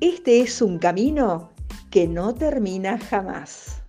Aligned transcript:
este 0.00 0.40
es 0.42 0.62
un 0.62 0.78
camino 0.78 1.50
que 1.90 2.06
no 2.06 2.32
termina 2.32 2.98
jamás. 2.98 3.82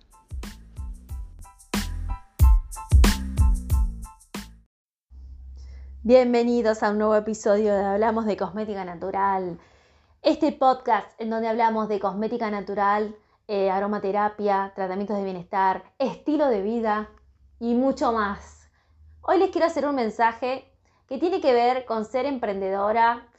Bienvenidos 6.02 6.82
a 6.82 6.90
un 6.90 6.98
nuevo 6.98 7.14
episodio 7.14 7.74
de 7.74 7.84
Hablamos 7.84 8.26
de 8.26 8.36
Cosmética 8.36 8.84
Natural. 8.84 9.60
Este 10.22 10.50
podcast 10.50 11.08
en 11.20 11.30
donde 11.30 11.46
hablamos 11.46 11.88
de 11.88 12.00
cosmética 12.00 12.50
natural, 12.50 13.14
eh, 13.46 13.70
aromaterapia, 13.70 14.72
tratamientos 14.74 15.16
de 15.16 15.24
bienestar, 15.24 15.84
estilo 16.00 16.48
de 16.48 16.62
vida 16.62 17.08
y 17.60 17.74
mucho 17.74 18.12
más. 18.12 18.68
Hoy 19.20 19.38
les 19.38 19.50
quiero 19.50 19.68
hacer 19.68 19.86
un 19.86 19.94
mensaje 19.94 20.72
que 21.08 21.18
tiene 21.18 21.40
que 21.40 21.52
ver 21.52 21.84
con 21.84 22.04
ser 22.04 22.26
emprendedora, 22.26 23.29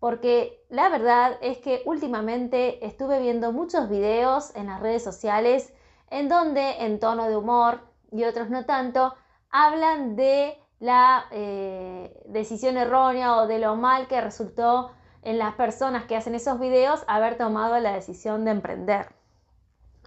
porque 0.00 0.64
la 0.70 0.88
verdad 0.88 1.38
es 1.40 1.58
que 1.58 1.82
últimamente 1.84 2.84
estuve 2.84 3.20
viendo 3.20 3.52
muchos 3.52 3.88
videos 3.88 4.54
en 4.56 4.66
las 4.66 4.80
redes 4.80 5.04
sociales 5.04 5.72
en 6.10 6.28
donde 6.28 6.84
en 6.84 6.98
tono 6.98 7.28
de 7.28 7.36
humor 7.36 7.82
y 8.10 8.24
otros 8.24 8.50
no 8.50 8.64
tanto, 8.64 9.14
hablan 9.50 10.16
de 10.16 10.58
la 10.80 11.26
eh, 11.30 12.20
decisión 12.26 12.76
errónea 12.76 13.36
o 13.36 13.46
de 13.46 13.60
lo 13.60 13.76
mal 13.76 14.08
que 14.08 14.20
resultó 14.20 14.90
en 15.22 15.38
las 15.38 15.54
personas 15.54 16.06
que 16.06 16.16
hacen 16.16 16.34
esos 16.34 16.58
videos 16.58 17.04
haber 17.06 17.36
tomado 17.36 17.78
la 17.78 17.92
decisión 17.92 18.44
de 18.44 18.50
emprender. 18.50 19.12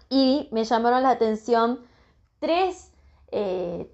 Y 0.09 0.49
me 0.51 0.65
llamaron 0.65 1.03
la 1.03 1.11
atención 1.11 1.85
tres 2.39 2.91
eh, 3.31 3.89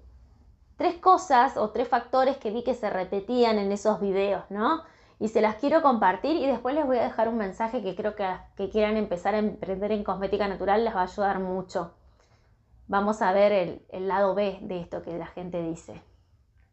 tres 0.80 0.96
cosas 0.96 1.58
o 1.58 1.68
tres 1.70 1.88
factores 1.88 2.38
que 2.38 2.50
vi 2.50 2.64
que 2.64 2.72
se 2.72 2.88
repetían 2.88 3.58
en 3.58 3.70
esos 3.70 4.00
videos, 4.00 4.44
¿no? 4.48 4.82
Y 5.20 5.28
se 5.28 5.42
las 5.42 5.56
quiero 5.56 5.82
compartir 5.82 6.34
y 6.36 6.46
después 6.46 6.74
les 6.74 6.86
voy 6.86 6.96
a 6.96 7.02
dejar 7.02 7.28
un 7.28 7.36
mensaje 7.36 7.82
que 7.82 7.94
creo 7.94 8.16
que 8.16 8.26
que 8.56 8.70
quieran 8.70 8.96
empezar 8.96 9.34
a 9.34 9.38
emprender 9.38 9.92
en 9.92 10.02
cosmética 10.02 10.48
natural 10.48 10.82
les 10.82 10.96
va 10.96 11.00
a 11.00 11.04
ayudar 11.04 11.38
mucho. 11.40 11.94
Vamos 12.88 13.20
a 13.20 13.30
ver 13.32 13.52
el, 13.52 13.86
el 13.90 14.08
lado 14.08 14.34
B 14.34 14.58
de 14.62 14.80
esto 14.80 15.02
que 15.02 15.16
la 15.18 15.26
gente 15.26 15.62
dice, 15.62 16.02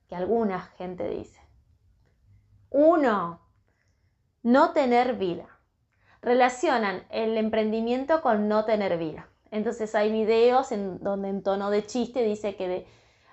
que 0.08 0.16
alguna 0.16 0.62
gente 0.62 1.10
dice. 1.10 1.40
Uno, 2.70 3.42
no 4.44 4.72
tener 4.72 5.16
vida. 5.16 5.46
Relacionan 6.22 7.04
el 7.10 7.38
emprendimiento 7.38 8.22
con 8.22 8.48
no 8.48 8.64
tener 8.64 8.98
vida. 8.98 9.28
Entonces 9.52 9.94
hay 9.94 10.10
videos 10.10 10.72
en 10.72 11.00
donde 11.04 11.30
en 11.30 11.44
tono 11.44 11.70
de 11.70 11.86
chiste 11.86 12.24
dice 12.24 12.56
que 12.56 12.88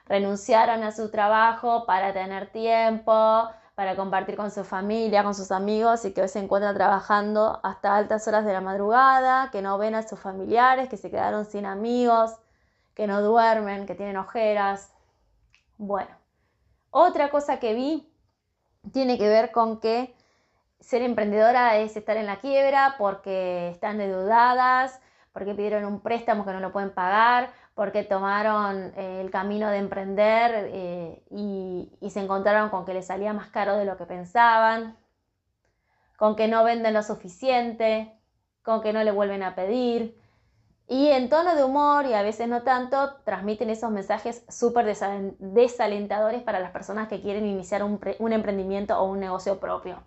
renunciaron 0.06 0.82
a 0.82 0.90
su 0.90 1.10
trabajo 1.10 1.86
para 1.86 2.12
tener 2.12 2.50
tiempo, 2.50 3.48
para 3.74 3.96
compartir 3.96 4.36
con 4.36 4.50
su 4.50 4.64
familia, 4.64 5.24
con 5.24 5.34
sus 5.34 5.50
amigos 5.50 6.04
y 6.04 6.12
que 6.12 6.22
hoy 6.22 6.28
se 6.28 6.38
encuentran 6.38 6.74
trabajando 6.74 7.60
hasta 7.62 7.96
altas 7.96 8.26
horas 8.28 8.44
de 8.44 8.52
la 8.52 8.60
madrugada, 8.60 9.50
que 9.50 9.62
no 9.62 9.78
ven 9.78 9.94
a 9.94 10.02
sus 10.02 10.20
familiares, 10.20 10.88
que 10.88 10.96
se 10.96 11.10
quedaron 11.10 11.44
sin 11.44 11.66
amigos, 11.66 12.36
que 12.94 13.06
no 13.06 13.20
duermen, 13.20 13.86
que 13.86 13.96
tienen 13.96 14.16
ojeras. 14.16 14.92
Bueno, 15.76 16.10
otra 16.90 17.30
cosa 17.30 17.58
que 17.58 17.74
vi 17.74 18.08
tiene 18.92 19.18
que 19.18 19.28
ver 19.28 19.50
con 19.50 19.80
que 19.80 20.14
ser 20.78 21.02
emprendedora 21.02 21.76
es 21.78 21.96
estar 21.96 22.16
en 22.16 22.26
la 22.26 22.40
quiebra 22.40 22.94
porque 22.98 23.70
están 23.70 24.00
endeudadas, 24.00 25.00
porque 25.32 25.54
pidieron 25.54 25.84
un 25.84 26.00
préstamo 26.00 26.44
que 26.44 26.52
no 26.52 26.60
lo 26.60 26.70
pueden 26.70 26.92
pagar, 26.92 27.50
porque 27.74 28.04
tomaron 28.04 28.92
eh, 28.96 29.20
el 29.20 29.30
camino 29.30 29.68
de 29.68 29.78
emprender 29.78 30.68
eh, 30.72 31.22
y, 31.30 31.90
se 32.08 32.20
encontraron 32.20 32.70
con 32.70 32.84
que 32.84 32.94
les 32.94 33.06
salía 33.06 33.32
más 33.32 33.48
caro 33.48 33.76
de 33.76 33.84
lo 33.84 33.96
que 33.96 34.06
pensaban, 34.06 34.96
con 36.16 36.36
que 36.36 36.46
no 36.46 36.62
venden 36.62 36.94
lo 36.94 37.02
suficiente, 37.02 38.16
con 38.62 38.80
que 38.80 38.92
no 38.92 39.02
le 39.02 39.10
vuelven 39.10 39.42
a 39.42 39.56
pedir. 39.56 40.16
Y 40.86 41.08
en 41.08 41.28
tono 41.28 41.56
de 41.56 41.64
humor 41.64 42.06
y 42.06 42.14
a 42.14 42.22
veces 42.22 42.46
no 42.46 42.62
tanto, 42.62 43.16
transmiten 43.24 43.70
esos 43.70 43.90
mensajes 43.90 44.44
súper 44.48 44.86
desalentadores 45.38 46.42
para 46.42 46.60
las 46.60 46.70
personas 46.70 47.08
que 47.08 47.20
quieren 47.20 47.46
iniciar 47.46 47.82
un, 47.82 47.98
un 48.18 48.32
emprendimiento 48.32 48.96
o 49.00 49.04
un 49.04 49.18
negocio 49.18 49.58
propio. 49.58 50.04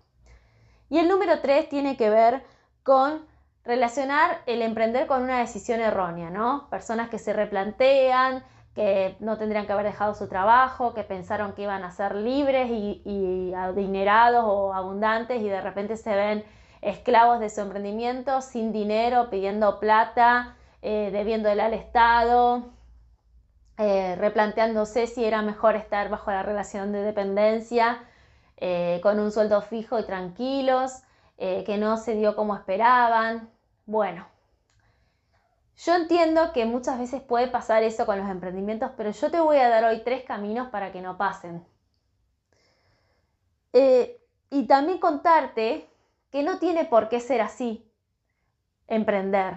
Y 0.88 0.98
el 0.98 1.08
número 1.08 1.40
tres 1.40 1.68
tiene 1.68 1.98
que 1.98 2.08
ver 2.08 2.42
con 2.82 3.26
relacionar 3.68 4.40
el 4.46 4.62
emprender 4.62 5.06
con 5.06 5.22
una 5.22 5.40
decisión 5.40 5.80
errónea, 5.82 6.30
¿no? 6.30 6.68
Personas 6.70 7.10
que 7.10 7.18
se 7.18 7.34
replantean, 7.34 8.42
que 8.74 9.14
no 9.20 9.36
tendrían 9.36 9.66
que 9.66 9.72
haber 9.72 9.84
dejado 9.84 10.14
su 10.14 10.26
trabajo, 10.26 10.94
que 10.94 11.04
pensaron 11.04 11.52
que 11.52 11.64
iban 11.64 11.84
a 11.84 11.90
ser 11.90 12.14
libres 12.14 12.70
y, 12.70 13.52
adinerados 13.54 14.42
o 14.46 14.72
abundantes 14.72 15.42
y 15.42 15.48
de 15.50 15.60
repente 15.60 15.98
se 15.98 16.16
ven 16.16 16.44
esclavos 16.80 17.40
de 17.40 17.50
su 17.50 17.60
emprendimiento, 17.60 18.40
sin 18.40 18.72
dinero, 18.72 19.28
pidiendo 19.28 19.78
plata, 19.80 20.56
eh, 20.80 21.10
debiéndole 21.12 21.60
al 21.60 21.74
Estado, 21.74 22.70
eh, 23.76 24.16
replanteándose 24.16 25.06
si 25.06 25.26
era 25.26 25.42
mejor 25.42 25.76
estar 25.76 26.08
bajo 26.08 26.30
la 26.30 26.42
relación 26.42 26.90
de 26.92 27.02
dependencia, 27.02 28.02
eh, 28.56 29.00
con 29.02 29.20
un 29.20 29.30
sueldo 29.30 29.60
fijo 29.60 29.98
y 29.98 30.04
tranquilos, 30.04 31.02
que 31.38 31.76
no 31.78 31.98
se 31.98 32.16
dio 32.16 32.34
como 32.34 32.56
esperaban, 32.56 33.48
bueno, 33.88 34.28
yo 35.78 35.94
entiendo 35.94 36.52
que 36.52 36.66
muchas 36.66 36.98
veces 36.98 37.22
puede 37.22 37.48
pasar 37.48 37.82
eso 37.82 38.04
con 38.04 38.18
los 38.18 38.28
emprendimientos, 38.28 38.90
pero 38.98 39.12
yo 39.12 39.30
te 39.30 39.40
voy 39.40 39.56
a 39.56 39.70
dar 39.70 39.84
hoy 39.84 40.02
tres 40.04 40.24
caminos 40.24 40.68
para 40.68 40.92
que 40.92 41.00
no 41.00 41.16
pasen. 41.16 41.66
Eh, 43.72 44.20
y 44.50 44.66
también 44.66 44.98
contarte 44.98 45.88
que 46.30 46.42
no 46.42 46.58
tiene 46.58 46.84
por 46.84 47.08
qué 47.08 47.18
ser 47.18 47.40
así, 47.40 47.90
emprender. 48.88 49.56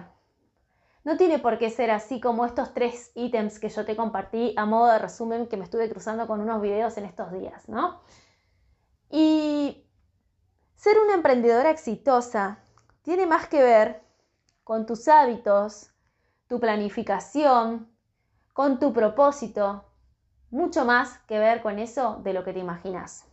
No 1.04 1.18
tiene 1.18 1.38
por 1.38 1.58
qué 1.58 1.68
ser 1.68 1.90
así 1.90 2.18
como 2.18 2.46
estos 2.46 2.72
tres 2.72 3.12
ítems 3.14 3.58
que 3.58 3.68
yo 3.68 3.84
te 3.84 3.96
compartí 3.96 4.54
a 4.56 4.64
modo 4.64 4.90
de 4.90 4.98
resumen 4.98 5.46
que 5.46 5.58
me 5.58 5.64
estuve 5.64 5.90
cruzando 5.90 6.26
con 6.26 6.40
unos 6.40 6.62
videos 6.62 6.96
en 6.96 7.04
estos 7.04 7.32
días, 7.32 7.68
¿no? 7.68 8.00
Y 9.10 9.84
ser 10.74 10.96
una 11.04 11.12
emprendedora 11.12 11.68
exitosa 11.68 12.60
tiene 13.02 13.26
más 13.26 13.46
que 13.46 13.62
ver 13.62 14.01
con 14.72 14.86
tus 14.86 15.06
hábitos, 15.06 15.90
tu 16.48 16.58
planificación, 16.58 17.94
con 18.54 18.78
tu 18.78 18.94
propósito, 18.94 19.84
mucho 20.48 20.86
más 20.86 21.18
que 21.28 21.38
ver 21.38 21.60
con 21.60 21.78
eso 21.78 22.22
de 22.24 22.32
lo 22.32 22.42
que 22.42 22.54
te 22.54 22.60
imaginas. 22.60 23.26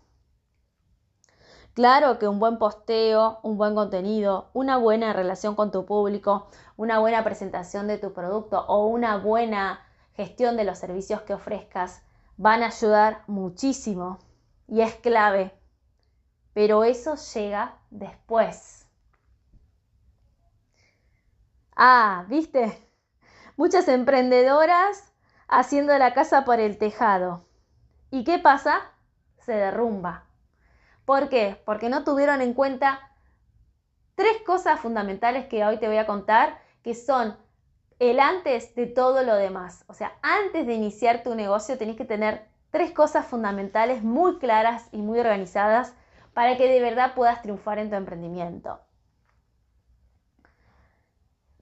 Claro 1.73 2.19
que 2.19 2.27
un 2.27 2.39
buen 2.39 2.57
posteo, 2.57 3.39
un 3.41 3.55
buen 3.55 3.73
contenido, 3.73 4.49
una 4.51 4.75
buena 4.75 5.13
relación 5.13 5.55
con 5.55 5.71
tu 5.71 5.85
público, 5.85 6.49
una 6.75 6.99
buena 6.99 7.23
presentación 7.23 7.87
de 7.87 7.97
tu 7.97 8.11
producto 8.11 8.65
o 8.67 8.87
una 8.87 9.15
buena 9.15 9.79
gestión 10.15 10.57
de 10.57 10.65
los 10.65 10.77
servicios 10.77 11.21
que 11.21 11.35
ofrezcas 11.35 12.03
van 12.35 12.63
a 12.63 12.65
ayudar 12.65 13.23
muchísimo 13.27 14.19
y 14.67 14.81
es 14.81 14.93
clave. 14.95 15.57
Pero 16.53 16.83
eso 16.83 17.15
llega 17.15 17.77
después. 17.91 18.78
Ah, 21.81 22.25
¿viste? 22.27 22.77
Muchas 23.57 23.87
emprendedoras 23.87 25.13
haciendo 25.47 25.97
la 25.97 26.13
casa 26.13 26.45
por 26.45 26.59
el 26.59 26.77
tejado. 26.77 27.45
¿Y 28.11 28.23
qué 28.25 28.39
pasa? 28.39 28.81
Se 29.39 29.53
derrumba. 29.53 30.25
¿Por 31.05 31.29
qué? 31.29 31.61
Porque 31.65 31.89
no 31.89 32.03
tuvieron 32.03 32.41
en 32.41 32.53
cuenta 32.53 32.99
tres 34.15 34.41
cosas 34.45 34.79
fundamentales 34.79 35.47
que 35.47 35.65
hoy 35.65 35.77
te 35.79 35.87
voy 35.87 35.97
a 35.97 36.05
contar, 36.05 36.59
que 36.83 36.93
son 36.93 37.37
el 37.99 38.19
antes 38.19 38.75
de 38.75 38.85
todo 38.87 39.23
lo 39.23 39.35
demás. 39.35 39.85
O 39.87 39.93
sea, 39.93 40.13
antes 40.21 40.67
de 40.67 40.73
iniciar 40.73 41.23
tu 41.23 41.35
negocio 41.35 41.77
tenés 41.77 41.95
que 41.95 42.05
tener 42.05 42.47
tres 42.71 42.91
cosas 42.91 43.25
fundamentales 43.25 44.03
muy 44.03 44.37
claras 44.39 44.89
y 44.91 44.97
muy 44.97 45.19
organizadas 45.19 45.95
para 46.33 46.57
que 46.57 46.67
de 46.67 46.81
verdad 46.81 47.15
puedas 47.15 47.41
triunfar 47.41 47.79
en 47.79 47.89
tu 47.89 47.95
emprendimiento. 47.95 48.79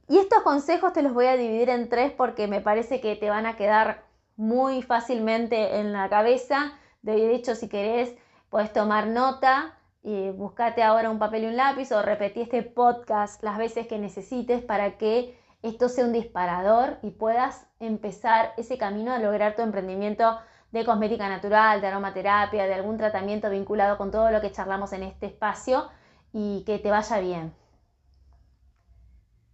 Y 0.08 0.18
estos 0.18 0.42
consejos 0.44 0.94
te 0.94 1.02
los 1.02 1.14
voy 1.14 1.26
a 1.26 1.38
dividir 1.38 1.70
en 1.70 1.90
tres 1.90 2.12
porque 2.12 2.48
me 2.48 2.62
parece 2.62 3.02
que 3.02 3.16
te 3.16 3.30
van 3.30 3.46
a 3.46 3.56
quedar 3.56 4.06
muy 4.36 4.82
fácilmente 4.82 5.80
en 5.80 5.94
la 5.94 6.10
cabeza. 6.10 6.74
De 7.02 7.34
hecho, 7.36 7.56
si 7.56 7.68
querés, 7.68 8.16
puedes 8.50 8.72
tomar 8.72 9.08
nota 9.08 9.78
eh, 10.10 10.32
buscate 10.34 10.84
ahora 10.84 11.10
un 11.10 11.20
papel 11.20 11.44
y 11.44 11.48
un 11.48 11.58
lápiz 11.58 11.92
o 11.92 12.02
repetí 12.02 12.40
este 12.40 12.64
podcast 12.64 13.44
las 13.44 13.58
veces 13.58 13.88
que 13.88 14.00
necesites 14.00 14.64
para 14.64 14.98
que 14.98 15.38
esto 15.64 15.90
sea 15.90 16.06
un 16.06 16.14
disparador 16.14 16.98
y 17.02 17.12
puedas 17.12 17.68
empezar 17.82 18.54
ese 18.56 18.78
camino 18.78 19.12
a 19.12 19.20
lograr 19.20 19.58
tu 19.58 19.64
emprendimiento 19.64 20.40
de 20.72 20.86
cosmética 20.86 21.28
natural, 21.28 21.82
de 21.82 21.88
aromaterapia, 21.88 22.68
de 22.68 22.74
algún 22.74 22.98
tratamiento 22.98 23.50
vinculado 23.50 23.98
con 23.98 24.10
todo 24.10 24.32
lo 24.32 24.40
que 24.40 24.54
charlamos 24.54 24.94
en 24.94 25.04
este 25.04 25.26
espacio 25.26 25.90
y 26.32 26.64
que 26.66 26.80
te 26.80 26.90
vaya 26.90 27.20
bien. 27.20 27.54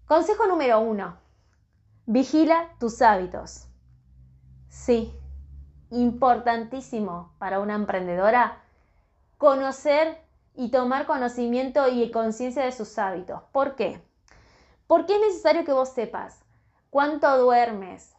Consejo 0.05 0.47
número 0.47 0.81
uno, 0.81 1.17
vigila 2.05 2.69
tus 2.77 3.01
hábitos. 3.01 3.67
Sí, 4.67 5.17
importantísimo 5.91 7.33
para 7.39 7.61
una 7.61 7.75
emprendedora 7.75 8.61
conocer 9.37 10.21
y 10.55 10.71
tomar 10.71 11.05
conocimiento 11.05 11.87
y 11.87 12.11
conciencia 12.11 12.65
de 12.65 12.73
sus 12.73 12.97
hábitos. 12.99 13.41
¿Por 13.53 13.75
qué? 13.75 14.01
Porque 14.87 15.15
es 15.15 15.21
necesario 15.21 15.63
que 15.63 15.71
vos 15.71 15.89
sepas 15.89 16.43
cuánto 16.89 17.37
duermes. 17.37 18.13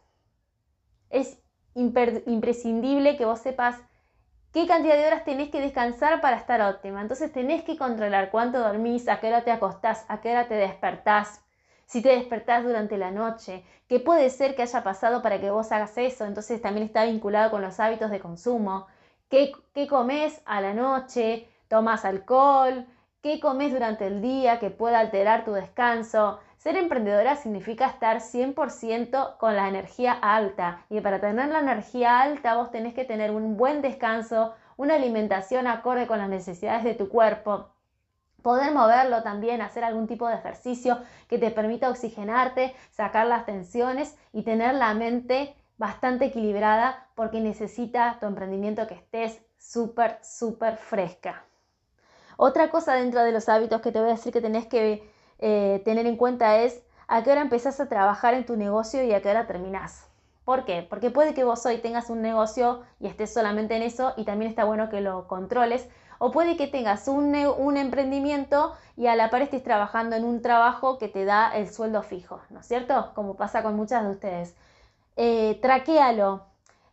Es 1.11 1.39
imprescindible 1.75 3.15
que 3.15 3.25
vos 3.25 3.39
sepas 3.39 3.79
qué 4.51 4.65
cantidad 4.65 4.95
de 4.95 5.05
horas 5.05 5.23
tenés 5.23 5.49
que 5.49 5.61
descansar 5.61 6.19
para 6.19 6.37
estar 6.37 6.61
óptima. 6.61 7.01
Entonces 7.01 7.31
tenés 7.31 7.63
que 7.63 7.77
controlar 7.77 8.31
cuánto 8.31 8.59
dormís, 8.59 9.07
a 9.07 9.19
qué 9.19 9.27
hora 9.27 9.43
te 9.43 9.51
acostás, 9.51 10.03
a 10.07 10.19
qué 10.19 10.31
hora 10.31 10.47
te 10.47 10.55
despertás, 10.55 11.44
si 11.85 12.01
te 12.01 12.09
despertás 12.09 12.63
durante 12.63 12.97
la 12.97 13.11
noche, 13.11 13.63
qué 13.87 13.99
puede 13.99 14.29
ser 14.29 14.55
que 14.55 14.63
haya 14.63 14.83
pasado 14.83 15.21
para 15.21 15.39
que 15.39 15.51
vos 15.51 15.71
hagas 15.71 15.97
eso. 15.97 16.25
Entonces 16.25 16.61
también 16.61 16.87
está 16.87 17.05
vinculado 17.05 17.51
con 17.51 17.61
los 17.61 17.79
hábitos 17.79 18.11
de 18.11 18.19
consumo. 18.19 18.87
¿Qué, 19.29 19.51
qué 19.73 19.87
comes 19.87 20.41
a 20.45 20.61
la 20.61 20.73
noche? 20.73 21.47
¿Tomas 21.67 22.05
alcohol? 22.05 22.85
¿Qué 23.21 23.39
comes 23.39 23.71
durante 23.71 24.05
el 24.07 24.21
día 24.21 24.59
que 24.59 24.69
pueda 24.69 24.99
alterar 24.99 25.45
tu 25.45 25.53
descanso? 25.53 26.39
Ser 26.57 26.77
emprendedora 26.77 27.35
significa 27.35 27.87
estar 27.87 28.21
100% 28.21 29.37
con 29.37 29.55
la 29.55 29.67
energía 29.67 30.13
alta 30.13 30.85
y 30.89 30.99
para 31.01 31.19
tener 31.19 31.49
la 31.49 31.59
energía 31.59 32.21
alta 32.21 32.55
vos 32.55 32.71
tenés 32.71 32.95
que 32.95 33.05
tener 33.05 33.31
un 33.31 33.55
buen 33.55 33.83
descanso, 33.83 34.55
una 34.77 34.95
alimentación 34.95 35.67
acorde 35.67 36.07
con 36.07 36.17
las 36.17 36.29
necesidades 36.29 36.83
de 36.83 36.95
tu 36.95 37.07
cuerpo, 37.09 37.69
poder 38.45 38.75
moverlo 38.75 39.23
también, 39.23 39.63
hacer 39.63 39.83
algún 39.83 40.05
tipo 40.05 40.27
de 40.27 40.35
ejercicio 40.35 40.99
que 41.27 41.39
te 41.39 41.49
permita 41.49 41.89
oxigenarte, 41.89 42.75
sacar 42.91 43.25
las 43.25 43.47
tensiones 43.47 44.15
y 44.33 44.43
tener 44.43 44.75
la 44.75 44.93
mente 44.93 45.55
bastante 45.79 46.25
equilibrada 46.25 47.07
porque 47.15 47.39
necesita 47.41 48.17
tu 48.19 48.27
emprendimiento 48.27 48.85
que 48.85 48.93
estés 48.93 49.41
súper, 49.57 50.19
súper 50.21 50.77
fresca. 50.77 51.43
Otra 52.37 52.69
cosa 52.69 52.93
dentro 52.93 53.23
de 53.23 53.31
los 53.31 53.49
hábitos 53.49 53.81
que 53.81 53.91
te 53.91 53.99
voy 53.99 54.09
a 54.09 54.11
decir 54.11 54.31
que 54.31 54.41
tenés 54.41 54.67
que 54.67 55.11
eh, 55.39 55.81
tener 55.83 56.05
en 56.05 56.15
cuenta 56.15 56.59
es 56.59 56.83
a 57.07 57.23
qué 57.23 57.31
hora 57.31 57.41
empezás 57.41 57.79
a 57.79 57.89
trabajar 57.89 58.35
en 58.35 58.45
tu 58.45 58.57
negocio 58.57 59.03
y 59.03 59.11
a 59.11 59.23
qué 59.23 59.31
hora 59.31 59.47
terminás. 59.47 60.05
¿Por 60.43 60.65
qué? 60.65 60.85
Porque 60.87 61.09
puede 61.09 61.33
que 61.33 61.43
vos 61.43 61.65
hoy 61.65 61.79
tengas 61.79 62.11
un 62.11 62.21
negocio 62.21 62.83
y 62.99 63.07
estés 63.07 63.33
solamente 63.33 63.75
en 63.75 63.81
eso 63.81 64.13
y 64.17 64.23
también 64.23 64.51
está 64.51 64.65
bueno 64.65 64.89
que 64.89 65.01
lo 65.01 65.27
controles. 65.27 65.89
O 66.17 66.31
puede 66.31 66.57
que 66.57 66.67
tengas 66.67 67.07
un, 67.07 67.35
emprendimiento 67.77 68.75
y 68.95 69.07
a 69.07 69.15
la 69.15 69.29
par 69.29 69.41
estés 69.41 69.63
trabajando 69.63 70.15
en 70.15 70.23
un 70.23 70.41
trabajo 70.41 70.97
que 70.97 71.07
te 71.07 71.25
da 71.25 71.55
el 71.55 71.69
sueldo 71.69 72.01
fijo, 72.03 72.41
¿no 72.49 72.61
es 72.61 72.65
cierto? 72.65 73.11
Como 73.15 73.35
pasa 73.35 73.63
con 73.63 73.75
muchas 73.75 74.03
de 74.03 74.11
ustedes. 74.11 74.55
Eh, 75.15 75.59
traquéalo. 75.61 76.45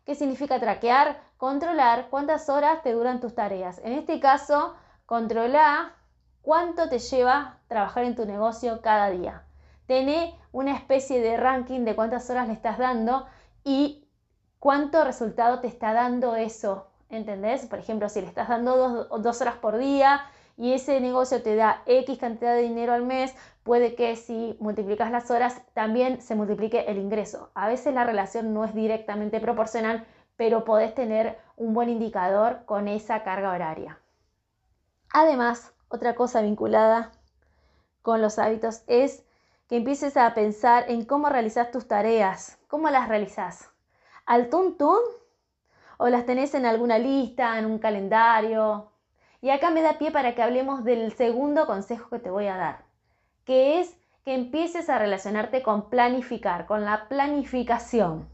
¿Qué 0.04 0.14
significa 0.14 0.58
traquear? 0.58 1.20
Controlar 1.36 2.08
cuántas 2.10 2.48
horas 2.48 2.82
te 2.82 2.92
duran 2.92 3.20
tus 3.20 3.34
tareas. 3.34 3.80
En 3.84 3.92
este 3.92 4.20
caso, 4.20 4.74
controla 5.06 5.94
cuánto 6.42 6.88
te 6.88 6.98
lleva 6.98 7.58
trabajar 7.68 8.04
en 8.04 8.16
tu 8.16 8.26
negocio 8.26 8.82
cada 8.82 9.10
día. 9.10 9.44
Tené 9.86 10.38
una 10.52 10.75
especie 10.75 11.20
de 11.20 11.36
ranking 11.36 11.84
de 11.84 11.94
cuántas 11.94 12.28
horas 12.30 12.48
le 12.48 12.54
estás 12.54 12.78
dando 12.78 13.26
y 13.64 14.06
cuánto 14.58 15.04
resultado 15.04 15.60
te 15.60 15.66
está 15.68 15.92
dando 15.92 16.36
eso. 16.36 16.91
¿Entendés? 17.12 17.67
Por 17.67 17.79
ejemplo, 17.79 18.09
si 18.09 18.23
le 18.23 18.26
estás 18.26 18.49
dando 18.49 19.05
dos, 19.05 19.41
horas 19.43 19.56
por 19.56 19.76
día 19.76 20.23
y 20.56 20.73
ese 20.73 20.99
negocio 20.99 21.43
te 21.43 21.55
da 21.56 21.82
X 21.85 22.19
cantidad 22.19 22.55
de 22.55 22.62
dinero 22.62 22.94
al 22.94 23.03
mes, 23.03 23.35
puede 23.64 23.94
que 23.94 24.17
si 24.17 24.56
multiplicas 24.61 25.11
las 25.11 25.31
horas 25.31 25.61
también 25.75 26.23
se 26.23 26.35
multiplique 26.35 26.87
el 26.88 26.97
ingreso. 26.97 27.50
A 27.55 27.69
veces 27.69 27.93
la 27.93 28.05
relación 28.05 28.55
no 28.55 28.64
es 28.64 28.75
directamente 28.75 29.41
proporcional, 29.41 30.06
pero 30.38 30.64
podés 30.64 30.94
tener 30.94 31.38
un 31.59 31.75
buen 31.75 31.91
indicador 31.91 32.64
con 32.64 32.88
esa 32.88 33.23
carga 33.23 33.53
horaria. 33.53 33.99
Además, 35.12 35.75
otra 35.88 36.14
cosa 36.14 36.41
vinculada 36.41 37.12
con 38.00 38.23
los 38.23 38.38
hábitos 38.38 38.85
es 38.87 39.23
que 39.69 39.76
empieces 39.76 40.17
a 40.17 40.32
pensar 40.32 40.91
en 40.91 41.05
cómo 41.05 41.29
realizas 41.29 41.70
tus 41.70 41.87
tareas, 41.87 42.59
cómo 42.69 42.88
las 42.88 43.06
realizas. 43.11 43.69
¿Al 44.25 44.49
tuntún? 44.49 44.97
¿O 46.02 46.08
las 46.08 46.26
tenés 46.26 46.52
en 46.54 46.66
alguna 46.66 46.99
lista, 46.99 47.60
en 47.60 47.64
un 47.64 47.78
calendario? 47.78 48.90
Y 49.40 49.50
acá 49.50 49.70
me 49.70 49.82
da 49.82 49.99
pie 49.99 50.10
para 50.10 50.34
que 50.34 50.43
hablemos 50.43 50.82
del 50.82 51.12
segundo 51.12 51.64
consejo 51.64 52.10
que 52.10 52.19
te 52.19 52.28
voy 52.28 52.49
a 52.49 52.56
dar, 52.56 52.87
que 53.44 53.78
es 53.78 53.96
que 54.25 54.34
empieces 54.34 54.90
a 54.90 54.99
relacionarte 54.99 55.62
con 55.62 55.90
planificar, 55.90 56.66
con 56.66 56.84
la 56.84 57.08
planificación. 57.08 58.28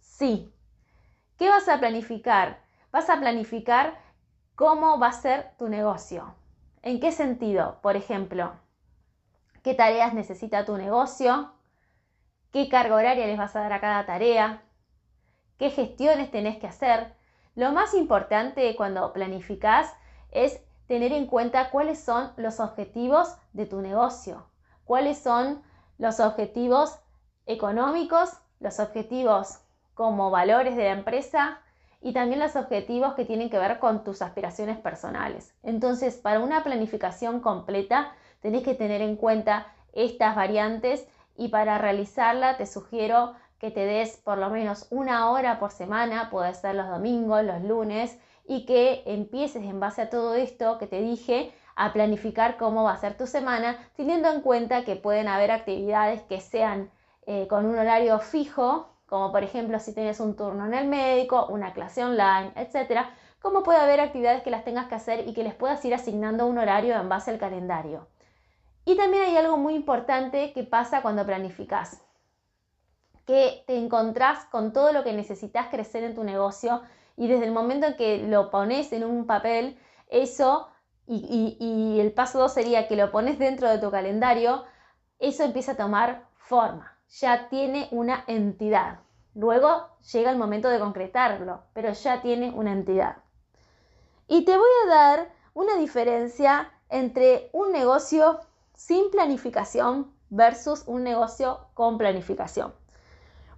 Sí. 0.00 0.54
¿Qué 1.36 1.50
vas 1.50 1.68
a 1.68 1.78
planificar? 1.80 2.62
Vas 2.90 3.10
a 3.10 3.20
planificar 3.20 3.98
cómo 4.54 4.98
va 4.98 5.08
a 5.08 5.12
ser 5.12 5.50
tu 5.58 5.68
negocio. 5.68 6.34
¿En 6.80 6.98
qué 6.98 7.12
sentido? 7.12 7.78
Por 7.82 7.96
ejemplo, 7.96 8.54
¿qué 9.62 9.74
tareas 9.74 10.14
necesita 10.14 10.64
tu 10.64 10.78
negocio? 10.78 11.52
¿Qué 12.52 12.70
carga 12.70 12.94
horaria 12.94 13.26
les 13.26 13.36
vas 13.36 13.54
a 13.54 13.60
dar 13.60 13.74
a 13.74 13.82
cada 13.82 14.06
tarea? 14.06 14.62
¿Qué 15.58 15.70
gestiones 15.70 16.30
tenés 16.30 16.58
que 16.58 16.66
hacer? 16.66 17.14
Lo 17.54 17.72
más 17.72 17.94
importante 17.94 18.74
cuando 18.76 19.12
planificás 19.12 19.92
es 20.30 20.60
tener 20.86 21.12
en 21.12 21.26
cuenta 21.26 21.70
cuáles 21.70 22.00
son 22.00 22.32
los 22.36 22.60
objetivos 22.60 23.36
de 23.52 23.66
tu 23.66 23.80
negocio, 23.80 24.46
cuáles 24.84 25.18
son 25.18 25.62
los 25.98 26.20
objetivos 26.20 26.98
económicos, 27.46 28.30
los 28.60 28.80
objetivos 28.80 29.58
como 29.94 30.30
valores 30.30 30.76
de 30.76 30.84
la 30.84 30.92
empresa 30.92 31.60
y 32.00 32.12
también 32.12 32.40
los 32.40 32.56
objetivos 32.56 33.14
que 33.14 33.24
tienen 33.24 33.50
que 33.50 33.58
ver 33.58 33.78
con 33.78 34.02
tus 34.02 34.22
aspiraciones 34.22 34.78
personales. 34.78 35.54
Entonces, 35.62 36.16
para 36.16 36.40
una 36.40 36.64
planificación 36.64 37.40
completa, 37.40 38.12
tenés 38.40 38.64
que 38.64 38.74
tener 38.74 39.00
en 39.00 39.16
cuenta 39.16 39.72
estas 39.92 40.34
variantes 40.34 41.06
y 41.36 41.48
para 41.48 41.78
realizarla 41.78 42.56
te 42.56 42.66
sugiero 42.66 43.34
que 43.62 43.70
te 43.70 43.86
des 43.86 44.16
por 44.16 44.38
lo 44.38 44.50
menos 44.50 44.88
una 44.90 45.30
hora 45.30 45.60
por 45.60 45.70
semana, 45.70 46.30
puede 46.30 46.52
ser 46.52 46.74
los 46.74 46.88
domingos, 46.88 47.44
los 47.44 47.62
lunes, 47.62 48.18
y 48.44 48.66
que 48.66 49.04
empieces 49.06 49.62
en 49.62 49.78
base 49.78 50.02
a 50.02 50.10
todo 50.10 50.34
esto 50.34 50.78
que 50.78 50.88
te 50.88 51.00
dije 51.00 51.54
a 51.76 51.92
planificar 51.92 52.56
cómo 52.56 52.82
va 52.82 52.92
a 52.92 52.96
ser 52.96 53.16
tu 53.16 53.28
semana, 53.28 53.78
teniendo 53.96 54.32
en 54.32 54.40
cuenta 54.40 54.84
que 54.84 54.96
pueden 54.96 55.28
haber 55.28 55.52
actividades 55.52 56.22
que 56.22 56.40
sean 56.40 56.90
eh, 57.26 57.46
con 57.46 57.64
un 57.64 57.78
horario 57.78 58.18
fijo 58.18 58.88
como 59.06 59.30
por 59.30 59.44
ejemplo 59.44 59.78
si 59.78 59.94
tienes 59.94 60.18
un 60.18 60.34
turno 60.36 60.64
en 60.64 60.72
el 60.72 60.88
médico, 60.88 61.46
una 61.50 61.74
clase 61.74 62.02
online, 62.02 62.50
etcétera, 62.56 63.10
como 63.40 63.62
puede 63.62 63.78
haber 63.78 64.00
actividades 64.00 64.42
que 64.42 64.50
las 64.50 64.64
tengas 64.64 64.86
que 64.86 64.94
hacer 64.94 65.28
y 65.28 65.34
que 65.34 65.44
les 65.44 65.54
puedas 65.54 65.84
ir 65.84 65.94
asignando 65.94 66.46
un 66.46 66.56
horario 66.56 66.98
en 66.98 67.08
base 67.08 67.30
al 67.30 67.38
calendario. 67.38 68.08
Y 68.86 68.96
también 68.96 69.24
hay 69.24 69.36
algo 69.36 69.58
muy 69.58 69.74
importante 69.74 70.52
que 70.52 70.64
pasa 70.64 71.02
cuando 71.02 71.26
planificas, 71.26 72.00
que 73.26 73.64
te 73.66 73.76
encontrás 73.76 74.44
con 74.46 74.72
todo 74.72 74.92
lo 74.92 75.04
que 75.04 75.12
necesitas 75.12 75.68
crecer 75.68 76.04
en 76.04 76.14
tu 76.14 76.24
negocio 76.24 76.82
y 77.16 77.28
desde 77.28 77.46
el 77.46 77.52
momento 77.52 77.86
en 77.86 77.96
que 77.96 78.18
lo 78.18 78.50
pones 78.50 78.92
en 78.92 79.04
un 79.04 79.26
papel, 79.26 79.78
eso, 80.08 80.68
y, 81.06 81.56
y 81.60 82.00
el 82.00 82.12
paso 82.12 82.38
2 82.38 82.52
sería 82.52 82.88
que 82.88 82.96
lo 82.96 83.10
pones 83.10 83.38
dentro 83.38 83.68
de 83.68 83.78
tu 83.78 83.90
calendario, 83.90 84.64
eso 85.18 85.44
empieza 85.44 85.72
a 85.72 85.76
tomar 85.76 86.26
forma 86.36 86.92
ya 87.20 87.48
tiene 87.48 87.88
una 87.90 88.24
entidad. 88.26 89.00
Luego 89.34 89.88
llega 90.12 90.30
el 90.30 90.38
momento 90.38 90.68
de 90.68 90.78
concretarlo, 90.78 91.62
pero 91.72 91.92
ya 91.92 92.22
tiene 92.22 92.50
una 92.50 92.72
entidad. 92.72 93.18
Y 94.28 94.44
te 94.44 94.56
voy 94.56 94.70
a 94.84 94.88
dar 94.88 95.32
una 95.54 95.76
diferencia 95.76 96.70
entre 96.88 97.50
un 97.52 97.72
negocio 97.72 98.40
sin 98.74 99.10
planificación 99.10 100.12
versus 100.30 100.84
un 100.86 101.04
negocio 101.04 101.66
con 101.74 101.98
planificación. 101.98 102.74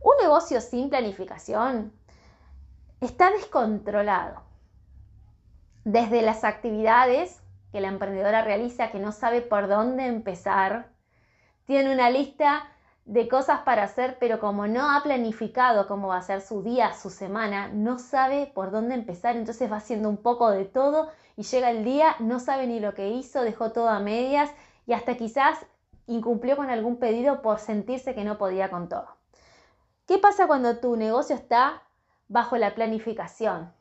Un 0.04 0.12
negocio 0.20 0.61
sin 0.61 0.90
planificación 0.90 1.90
está 3.00 3.30
descontrolado. 3.30 4.42
Desde 5.84 6.20
las 6.20 6.44
actividades 6.44 7.40
que 7.73 7.80
la 7.80 7.88
emprendedora 7.88 8.42
realiza 8.42 8.90
que 8.90 8.99
no 8.99 9.12
sabe 9.12 9.40
por 9.40 9.66
dónde 9.66 10.04
empezar, 10.04 10.90
tiene 11.64 11.90
una 11.90 12.11
lista 12.11 12.64
de 13.06 13.28
cosas 13.28 13.61
para 13.61 13.84
hacer, 13.84 14.18
pero 14.20 14.40
como 14.40 14.66
no 14.66 14.94
ha 14.94 15.02
planificado 15.02 15.88
cómo 15.88 16.08
va 16.08 16.18
a 16.18 16.23
ser 16.23 16.42
su 16.42 16.62
día, 16.62 16.92
su 16.92 17.08
semana, 17.08 17.68
no 17.68 17.99
sabe 17.99 18.52
por 18.54 18.73
dónde 18.73 18.94
empezar, 18.96 19.37
entonces 19.37 19.73
va 19.73 19.78
haciendo 19.78 20.11
un 20.11 20.18
poco 20.18 20.50
de 20.50 20.66
todo 20.66 21.08
y 21.34 21.44
llega 21.44 21.70
el 21.70 21.82
día, 21.82 22.14
no 22.18 22.40
sabe 22.40 22.66
ni 22.66 22.78
lo 22.78 22.92
que 22.92 23.08
hizo, 23.08 23.40
dejó 23.40 23.73
todo 23.73 23.88
a 23.88 24.00
medias 24.00 24.50
y 24.87 24.92
hasta 24.92 25.16
quizás 25.16 25.64
incumplió 26.06 26.56
con 26.56 26.68
algún 26.68 26.99
pedido 26.99 27.40
por 27.40 27.58
sentirse 27.58 28.14
que 28.14 28.25
no 28.25 28.37
podía 28.37 28.68
con 28.68 28.90
todo. 28.90 29.24
¿Qué 30.06 30.18
pasa 30.18 30.46
cuando 30.46 30.78
tu 30.80 30.96
negocio 30.96 31.34
está 31.34 31.82
bajo 32.28 32.58
la 32.58 32.75
planificación? 32.75 33.73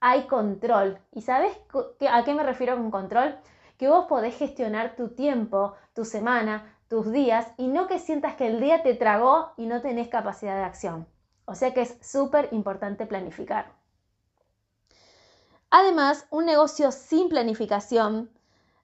Hay 0.00 0.26
control. 0.26 0.98
¿Y 1.12 1.22
sabes 1.22 1.56
a 2.10 2.24
qué 2.24 2.34
me 2.34 2.42
refiero 2.42 2.76
con 2.76 2.90
control? 2.90 3.38
Que 3.78 3.88
vos 3.88 4.06
podés 4.06 4.36
gestionar 4.36 4.96
tu 4.96 5.10
tiempo, 5.10 5.74
tu 5.94 6.04
semana, 6.04 6.76
tus 6.88 7.12
días 7.12 7.46
y 7.56 7.68
no 7.68 7.86
que 7.86 8.00
sientas 8.00 8.34
que 8.34 8.48
el 8.48 8.60
día 8.60 8.82
te 8.82 8.94
tragó 8.94 9.52
y 9.56 9.66
no 9.66 9.80
tenés 9.80 10.08
capacidad 10.08 10.56
de 10.56 10.64
acción. 10.64 11.06
O 11.44 11.54
sea 11.54 11.72
que 11.72 11.82
es 11.82 11.96
súper 12.02 12.48
importante 12.50 13.06
planificar. 13.06 13.72
Además, 15.70 16.26
un 16.30 16.44
negocio 16.44 16.90
sin 16.90 17.28
planificación 17.28 18.30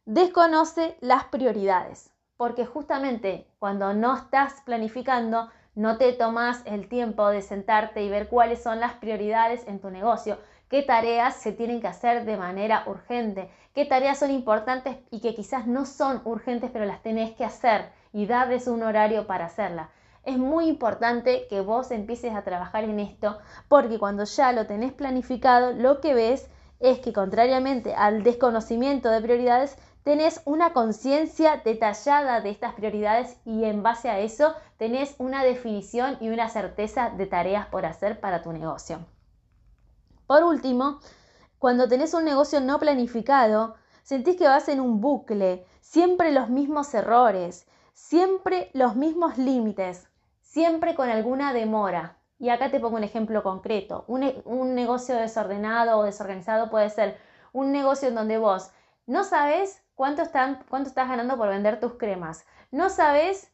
desconoce 0.06 0.96
las 1.00 1.24
prioridades, 1.24 2.10
porque 2.36 2.64
justamente 2.64 3.46
cuando 3.58 3.92
no 3.94 4.16
estás 4.16 4.62
planificando, 4.64 5.50
no 5.78 5.96
te 5.96 6.12
tomas 6.12 6.60
el 6.64 6.88
tiempo 6.88 7.28
de 7.28 7.40
sentarte 7.40 8.02
y 8.02 8.08
ver 8.08 8.26
cuáles 8.26 8.60
son 8.60 8.80
las 8.80 8.94
prioridades 8.94 9.64
en 9.68 9.78
tu 9.78 9.90
negocio, 9.90 10.36
qué 10.68 10.82
tareas 10.82 11.36
se 11.36 11.52
tienen 11.52 11.80
que 11.80 11.86
hacer 11.86 12.24
de 12.24 12.36
manera 12.36 12.82
urgente, 12.86 13.48
qué 13.74 13.84
tareas 13.84 14.18
son 14.18 14.32
importantes 14.32 14.96
y 15.12 15.20
que 15.20 15.36
quizás 15.36 15.68
no 15.68 15.86
son 15.86 16.20
urgentes, 16.24 16.70
pero 16.72 16.84
las 16.84 17.00
tenés 17.04 17.30
que 17.36 17.44
hacer 17.44 17.90
y 18.12 18.26
darles 18.26 18.66
un 18.66 18.82
horario 18.82 19.28
para 19.28 19.44
hacerla. 19.44 19.90
Es 20.24 20.36
muy 20.36 20.66
importante 20.66 21.46
que 21.48 21.60
vos 21.60 21.92
empieces 21.92 22.34
a 22.34 22.42
trabajar 22.42 22.82
en 22.82 22.98
esto 22.98 23.38
porque 23.68 24.00
cuando 24.00 24.24
ya 24.24 24.50
lo 24.50 24.66
tenés 24.66 24.92
planificado, 24.92 25.70
lo 25.74 26.00
que 26.00 26.12
ves 26.12 26.50
es 26.80 26.98
que 26.98 27.12
contrariamente 27.12 27.94
al 27.94 28.24
desconocimiento 28.24 29.10
de 29.10 29.20
prioridades, 29.20 29.78
tenés 30.04 30.40
una 30.44 30.72
conciencia 30.72 31.60
detallada 31.64 32.40
de 32.40 32.50
estas 32.50 32.74
prioridades 32.74 33.36
y 33.44 33.64
en 33.64 33.82
base 33.82 34.08
a 34.08 34.20
eso 34.20 34.54
tenés 34.76 35.14
una 35.18 35.44
definición 35.44 36.16
y 36.20 36.30
una 36.30 36.48
certeza 36.48 37.10
de 37.10 37.26
tareas 37.26 37.66
por 37.66 37.84
hacer 37.86 38.20
para 38.20 38.42
tu 38.42 38.52
negocio. 38.52 39.00
Por 40.26 40.44
último, 40.44 41.00
cuando 41.58 41.88
tenés 41.88 42.14
un 42.14 42.24
negocio 42.24 42.60
no 42.60 42.78
planificado, 42.78 43.76
sentís 44.02 44.36
que 44.36 44.46
vas 44.46 44.68
en 44.68 44.80
un 44.80 45.00
bucle, 45.00 45.66
siempre 45.80 46.32
los 46.32 46.48
mismos 46.48 46.94
errores, 46.94 47.66
siempre 47.94 48.70
los 48.74 48.94
mismos 48.94 49.38
límites, 49.38 50.08
siempre 50.40 50.94
con 50.94 51.10
alguna 51.10 51.52
demora. 51.52 52.18
Y 52.38 52.50
acá 52.50 52.70
te 52.70 52.78
pongo 52.78 52.96
un 52.96 53.04
ejemplo 53.04 53.42
concreto. 53.42 54.04
Un, 54.06 54.74
negocio 54.74 55.16
desordenado 55.16 55.98
o 55.98 56.04
desorganizado 56.04 56.70
puede 56.70 56.90
ser 56.90 57.18
un 57.52 57.72
negocio 57.72 58.08
en 58.08 58.14
donde 58.14 58.38
vos 58.38 58.70
no 59.06 59.24
sabes 59.24 59.82
cuánto, 59.98 60.22
estás 60.22 61.08
ganando 61.08 61.36
por 61.36 61.48
vender 61.48 61.80
tus 61.80 61.94
cremas. 61.94 62.46
No 62.70 62.88
sabes 62.88 63.50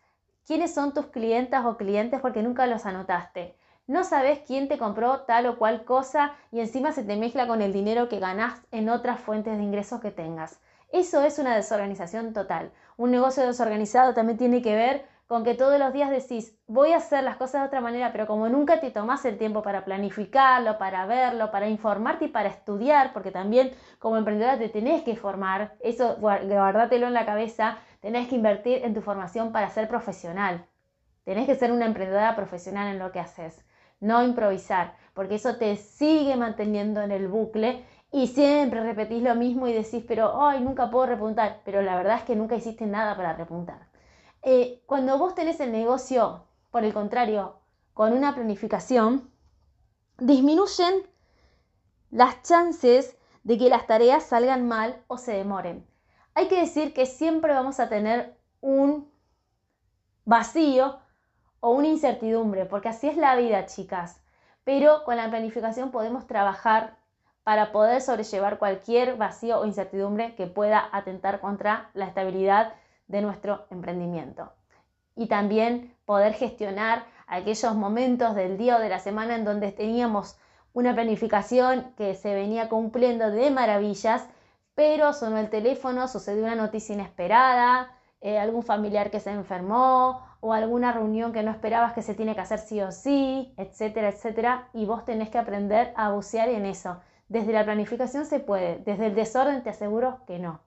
quiénes 0.47 0.75
son 0.75 0.93
tus 0.93 1.07
clientas 1.07 1.65
o 1.65 1.79
clientes 1.79 2.21
porque 2.21 2.43
nunca 2.43 2.67
los 2.67 2.85
anotaste. 2.85 3.57
No 3.87 4.05
sabes 4.05 4.41
quién 4.47 4.69
te 4.69 4.77
compró 4.77 5.23
tal 5.23 5.47
o 5.47 5.59
cual 5.59 5.85
cosa 5.85 6.35
y 6.53 6.61
encima 6.61 6.93
se 6.93 7.03
te 7.03 7.17
mezcla 7.17 7.47
con 7.47 7.63
el 7.63 7.73
dinero 7.73 8.11
que 8.11 8.19
ganás 8.19 8.61
en 8.73 8.91
otras 8.91 9.21
fuentes 9.21 9.57
de 9.57 9.63
ingresos 9.63 10.03
que 10.03 10.11
tengas. 10.11 10.61
Eso 10.93 11.25
es 11.25 11.39
una 11.39 11.57
desorganización 11.57 12.35
total. 12.35 12.71
Un 12.99 13.11
negocio 13.11 13.47
desorganizado 13.47 14.13
también 14.13 14.37
tiene 14.37 14.61
que 14.61 14.75
ver 14.75 15.07
con 15.27 15.43
que 15.43 15.55
todos 15.55 15.79
los 15.79 15.93
días 15.93 16.11
decís, 16.11 16.59
voy 16.67 16.93
a 16.93 16.99
hacer 16.99 17.25
las 17.25 17.37
cosas 17.37 17.63
de 17.63 17.69
otra 17.69 17.81
manera, 17.81 18.13
pero 18.13 18.27
como 18.27 18.49
nunca 18.49 18.81
te 18.81 18.91
tomás 18.91 19.25
el 19.25 19.39
tiempo 19.39 19.63
para 19.63 19.85
planificarlo, 19.85 20.77
para 20.77 21.07
verlo, 21.07 21.51
para 21.51 21.69
informarte 21.69 22.27
y 22.27 22.29
para 22.29 22.51
estudiar, 22.51 23.13
porque 23.15 23.31
también 23.31 23.71
como 23.99 24.19
emprendedora 24.19 24.59
te 24.59 24.69
tenés 24.69 25.03
que 25.03 25.17
formar, 25.17 25.77
eso 25.81 26.17
guardátelo 26.17 27.07
en 27.07 27.15
la 27.15 27.25
cabeza, 27.25 27.79
tenés 28.01 28.29
que 28.29 28.37
invertir 28.37 28.85
en 28.85 28.93
tu 28.93 29.01
formación 29.01 29.51
para 29.51 29.71
ser 29.71 29.89
profesional. 29.89 30.67
Tenés 31.25 31.47
que 31.47 31.55
ser 31.55 31.73
una 31.73 31.87
emprendedora 31.87 32.37
profesional 32.37 32.93
en 32.93 32.99
lo 32.99 33.11
que 33.11 33.21
haces, 33.21 33.65
no 34.01 34.23
improvisar, 34.23 34.95
porque 35.15 35.37
eso 35.37 35.57
te 35.57 35.77
sigue 35.77 36.37
manteniendo 36.37 37.01
en 37.01 37.11
el 37.11 37.29
bucle 37.29 37.83
y 38.13 38.27
siempre 38.27 38.83
repetís 38.83 39.23
lo 39.23 39.35
mismo 39.35 39.67
y 39.67 39.73
decís, 39.73 40.05
pero 40.07 40.35
hoy 40.35 40.61
nunca 40.61 40.91
puedo 40.91 41.07
repuntar, 41.07 41.63
pero 41.65 41.81
la 41.81 41.97
verdad 41.97 42.19
es 42.19 42.25
que 42.25 42.37
nunca 42.37 42.57
hiciste 42.57 42.85
nada 42.85 43.17
para 43.17 43.33
repuntar. 43.33 43.94
Eh, 44.47 44.83
cuando 44.85 45.17
vos 45.17 45.35
tenés 45.35 45.59
el 45.61 45.73
negocio, 45.73 46.45
por 46.71 46.85
el 46.85 46.93
contrario, 46.93 47.57
con 47.95 48.13
una 48.13 48.35
planificación, 48.35 49.31
disminuyen 50.19 50.95
las 52.11 52.43
chances 52.43 53.17
de 53.43 53.57
que 53.57 53.71
las 53.71 53.87
tareas 53.87 54.25
salgan 54.25 54.69
mal 54.69 55.03
o 55.07 55.17
se 55.17 55.33
demoren. 55.33 55.87
Hay 56.35 56.49
que 56.49 56.61
decir 56.61 56.93
que 56.93 57.07
siempre 57.07 57.55
vamos 57.55 57.81
a 57.81 57.89
tener 57.89 58.37
un 58.61 59.11
vacío 60.27 60.99
o 61.61 61.71
una 61.71 61.89
incertidumbre, 61.89 62.67
porque 62.67 62.91
así 62.91 63.09
es 63.09 63.17
la 63.17 63.37
vida, 63.37 63.65
chicas. 63.65 64.21
Pero 64.63 65.05
con 65.05 65.17
la 65.17 65.31
planificación 65.31 65.91
podemos 65.91 66.27
trabajar 66.27 66.99
para 67.45 67.73
poder 67.73 68.03
sobrellevar 68.03 68.59
cualquier 68.59 69.17
vacío 69.17 69.59
o 69.61 69.65
incertidumbre 69.65 70.35
que 70.35 70.47
pueda 70.47 70.87
atentar 70.93 71.41
contra 71.41 71.89
la 71.95 72.07
estabilidad 72.07 72.75
de 73.07 73.23
nuestro 73.23 73.67
emprendimiento. 73.71 74.53
Y 75.17 75.27
también 75.27 75.97
poder 76.05 76.35
gestionar 76.35 77.05
aquellos 77.27 77.75
momentos 77.75 78.35
del 78.35 78.59
día 78.59 78.77
o 78.77 78.81
de 78.81 78.89
la 78.89 78.99
semana 78.99 79.37
en 79.37 79.45
donde 79.45 79.73
teníamos 79.73 80.39
una 80.73 80.95
planificación 80.95 81.95
que 81.97 82.15
se 82.15 82.35
venía 82.35 82.69
cumpliendo 82.69 83.31
de 83.31 83.51
maravillas, 83.51 84.29
pero 84.75 85.13
sonó 85.13 85.39
el 85.39 85.51
teléfono, 85.51 86.09
sucedió 86.09 86.43
una 86.43 86.57
noticia 86.57 86.95
inesperada, 86.95 87.93
eh, 88.21 88.39
algún 88.39 88.63
familiar 88.63 89.11
que 89.11 89.21
se 89.21 89.31
enfermó 89.31 90.21
o 90.41 90.53
alguna 90.53 90.93
reunión 90.93 91.33
que 91.33 91.43
no 91.43 91.51
esperabas 91.51 91.93
que 91.93 92.03
se 92.03 92.15
tiene 92.15 92.35
que 92.35 92.41
hacer 92.41 92.59
sí 92.59 92.81
o 92.81 92.91
sí, 92.91 93.55
etcétera, 93.57 94.09
etcétera, 94.09 94.69
y 94.73 94.85
vos 94.85 95.05
tenés 95.05 95.31
que 95.31 95.39
aprender 95.39 95.93
a 95.97 96.11
bucear 96.11 96.49
en 96.49 96.67
eso. 96.67 97.01
Desde 97.29 97.53
la 97.53 97.65
planificación 97.65 98.27
se 98.27 98.41
puede, 98.41 98.79
desde 98.79 99.07
el 99.07 99.15
desorden 99.15 99.63
te 99.63 99.71
aseguro 99.71 100.25
que 100.27 100.39
no. 100.39 100.64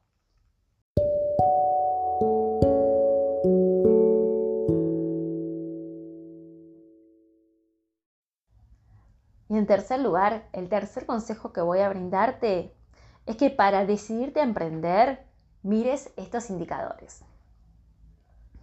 En 9.57 9.65
tercer 9.65 9.99
lugar, 10.01 10.47
el 10.53 10.69
tercer 10.69 11.07
consejo 11.07 11.51
que 11.51 11.61
voy 11.61 11.79
a 11.79 11.89
brindarte 11.89 12.77
es 13.25 13.37
que 13.37 13.49
para 13.49 13.87
decidirte 13.87 14.39
a 14.39 14.43
emprender, 14.43 15.25
mires 15.63 16.13
estos 16.15 16.51
indicadores. 16.51 17.25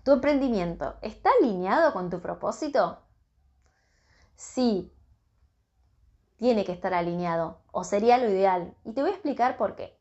¿Tu 0.05 0.13
emprendimiento 0.13 0.95
está 1.03 1.31
alineado 1.41 1.93
con 1.93 2.11
tu 2.11 2.21
propósito? 2.21 3.01
Sí, 4.37 4.97
tiene 6.37 6.65
que 6.65 6.71
estar 6.71 6.95
alineado, 6.95 7.59
o 7.73 7.83
sería 7.83 8.17
lo 8.19 8.31
ideal, 8.31 8.77
y 8.85 8.93
te 8.93 9.01
voy 9.01 9.11
a 9.11 9.15
explicar 9.15 9.57
por 9.57 9.75
qué. 9.75 9.99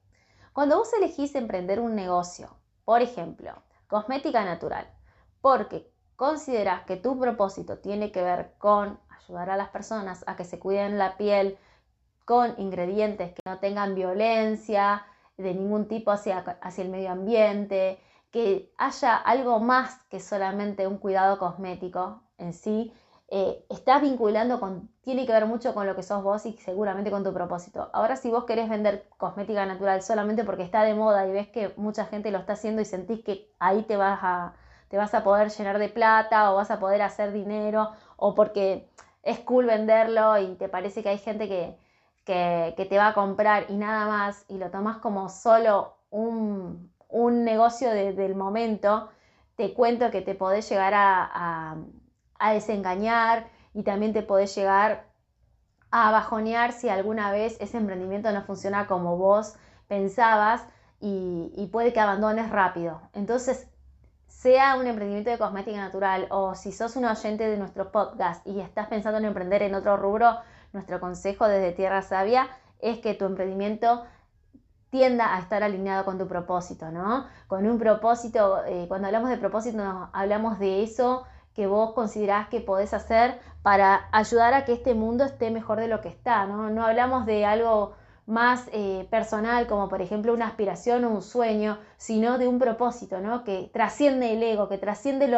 Cuando 0.53 0.77
vos 0.77 0.93
elegís 0.93 1.33
emprender 1.33 1.79
un 1.79 1.95
negocio, 1.95 2.55
por 2.85 3.01
ejemplo, 3.01 3.63
cosmética 3.87 4.45
natural, 4.45 4.87
porque 5.41 5.91
consideras 6.15 6.83
que 6.85 6.97
tu 6.97 7.19
propósito 7.19 7.79
tiene 7.79 8.11
que 8.11 8.21
ver 8.21 8.53
con 8.59 8.99
ayudar 9.23 9.49
a 9.49 9.57
las 9.57 9.69
personas 9.69 10.23
a 10.27 10.35
que 10.35 10.43
se 10.43 10.59
cuiden 10.59 10.97
la 10.97 11.17
piel 11.17 11.57
con 12.25 12.53
ingredientes 12.57 13.33
que 13.33 13.41
no 13.45 13.59
tengan 13.59 13.95
violencia 13.95 15.05
de 15.37 15.53
ningún 15.53 15.87
tipo 15.87 16.11
hacia, 16.11 16.39
hacia 16.61 16.83
el 16.83 16.89
medio 16.89 17.11
ambiente, 17.11 17.99
que 18.31 18.71
haya 18.77 19.15
algo 19.15 19.59
más 19.59 20.03
que 20.09 20.19
solamente 20.19 20.87
un 20.87 20.97
cuidado 20.97 21.37
cosmético 21.37 22.21
en 22.37 22.53
sí, 22.53 22.93
eh, 23.29 23.65
estás 23.69 24.01
vinculando 24.01 24.59
con, 24.59 24.89
tiene 25.01 25.25
que 25.25 25.31
ver 25.31 25.45
mucho 25.45 25.73
con 25.73 25.87
lo 25.87 25.95
que 25.95 26.03
sos 26.03 26.23
vos 26.23 26.45
y 26.45 26.53
seguramente 26.57 27.09
con 27.09 27.23
tu 27.23 27.33
propósito. 27.33 27.89
Ahora 27.93 28.15
si 28.15 28.29
vos 28.29 28.43
querés 28.45 28.69
vender 28.69 29.07
cosmética 29.17 29.65
natural 29.65 30.03
solamente 30.03 30.43
porque 30.43 30.63
está 30.63 30.83
de 30.83 30.93
moda 30.93 31.27
y 31.27 31.31
ves 31.31 31.47
que 31.47 31.73
mucha 31.77 32.05
gente 32.05 32.31
lo 32.31 32.37
está 32.37 32.53
haciendo 32.53 32.81
y 32.81 32.85
sentís 32.85 33.23
que 33.23 33.49
ahí 33.59 33.83
te 33.83 33.97
vas 33.97 34.19
a, 34.21 34.53
te 34.89 34.97
vas 34.97 35.13
a 35.15 35.23
poder 35.23 35.49
llenar 35.49 35.79
de 35.79 35.89
plata 35.89 36.51
o 36.51 36.55
vas 36.55 36.69
a 36.69 36.79
poder 36.79 37.01
hacer 37.01 37.31
dinero 37.33 37.91
o 38.17 38.35
porque 38.35 38.87
es 39.23 39.39
cool 39.39 39.65
venderlo 39.65 40.37
y 40.37 40.55
te 40.55 40.69
parece 40.69 41.01
que 41.01 41.09
hay 41.09 41.17
gente 41.17 41.47
que, 41.47 41.77
que, 42.25 42.87
te 42.89 42.97
va 42.97 43.07
a 43.07 43.13
comprar 43.13 43.65
y 43.69 43.77
nada 43.77 44.05
más 44.07 44.45
y 44.49 44.57
lo 44.57 44.69
tomas 44.69 44.97
como 44.97 45.29
solo 45.29 45.97
un, 46.09 46.91
negocio 47.45 47.89
del 47.91 48.35
momento, 48.35 49.09
te 49.55 49.73
cuento 49.73 50.11
que 50.11 50.21
te 50.21 50.35
podés 50.35 50.69
llegar 50.69 50.93
a, 50.93 51.77
a, 52.39 52.53
desengañar 52.53 53.47
y 53.73 53.83
también 53.83 54.13
te 54.13 54.23
podés 54.23 54.55
llegar 54.55 55.05
a 55.91 56.11
bajonear 56.11 56.71
si 56.73 56.89
alguna 56.89 57.31
vez 57.31 57.57
ese 57.61 57.77
emprendimiento 57.77 58.31
no 58.31 58.43
funciona 58.43 58.87
como 58.87 59.15
vos 59.17 59.55
pensabas 59.87 60.65
y, 60.99 61.53
y 61.55 61.67
puede 61.67 61.93
que 61.93 61.99
abandones 61.99 62.49
rápido. 62.49 63.01
Entonces 63.13 63.69
sea 64.41 64.75
un 64.75 64.87
emprendimiento 64.87 65.29
de 65.29 65.37
cosmética 65.37 65.77
natural 65.77 66.27
o 66.29 66.55
si 66.55 66.71
sos 66.71 66.95
un 66.95 67.05
oyente 67.05 67.47
de 67.47 67.57
nuestro 67.57 67.91
podcast 67.91 68.45
y 68.45 68.59
estás 68.59 68.87
pensando 68.87 69.19
en 69.19 69.25
emprender 69.25 69.61
en 69.61 69.73
otro 69.75 69.95
rubro, 69.95 70.37
nuestro 70.73 70.99
consejo 70.99 71.47
desde 71.47 71.71
Tierra 71.71 72.01
Sabia 72.01 72.49
es 72.79 72.99
que 72.99 73.13
tu 73.13 73.25
emprendimiento 73.25 74.03
tienda 74.89 75.35
a 75.35 75.39
estar 75.39 75.63
alineado 75.63 76.03
con 76.03 76.17
tu 76.17 76.27
propósito, 76.27 76.91
¿no? 76.91 77.25
Con 77.47 77.65
un 77.65 77.79
propósito, 77.79 78.63
eh, 78.65 78.85
cuando 78.87 79.07
hablamos 79.07 79.29
de 79.29 79.37
propósito, 79.37 80.09
hablamos 80.11 80.59
de 80.59 80.83
eso 80.83 81.25
que 81.55 81.65
vos 81.67 81.93
considerás 81.93 82.49
que 82.49 82.59
podés 82.59 82.93
hacer 82.93 83.39
para 83.61 84.07
ayudar 84.11 84.53
a 84.53 84.65
que 84.65 84.73
este 84.73 84.93
mundo 84.93 85.23
esté 85.23 85.51
mejor 85.51 85.79
de 85.79 85.87
lo 85.87 86.01
que 86.01 86.09
está, 86.09 86.45
¿no? 86.47 86.69
No 86.69 86.85
hablamos 86.85 87.25
de 87.25 87.45
algo 87.45 87.95
más 88.25 88.69
eh, 88.71 89.07
personal, 89.09 89.67
como 89.67 89.89
por 89.89 90.01
ejemplo 90.01 90.33
una 90.33 90.47
aspiración 90.47 91.03
o 91.05 91.09
un 91.09 91.21
sueño, 91.21 91.79
sino 91.97 92.37
de 92.37 92.47
un 92.47 92.59
propósito, 92.59 93.19
¿no? 93.19 93.43
Que 93.43 93.69
trasciende 93.73 94.33
el 94.33 94.43
ego, 94.43 94.69
que 94.69 94.77
trasciende 94.77 95.29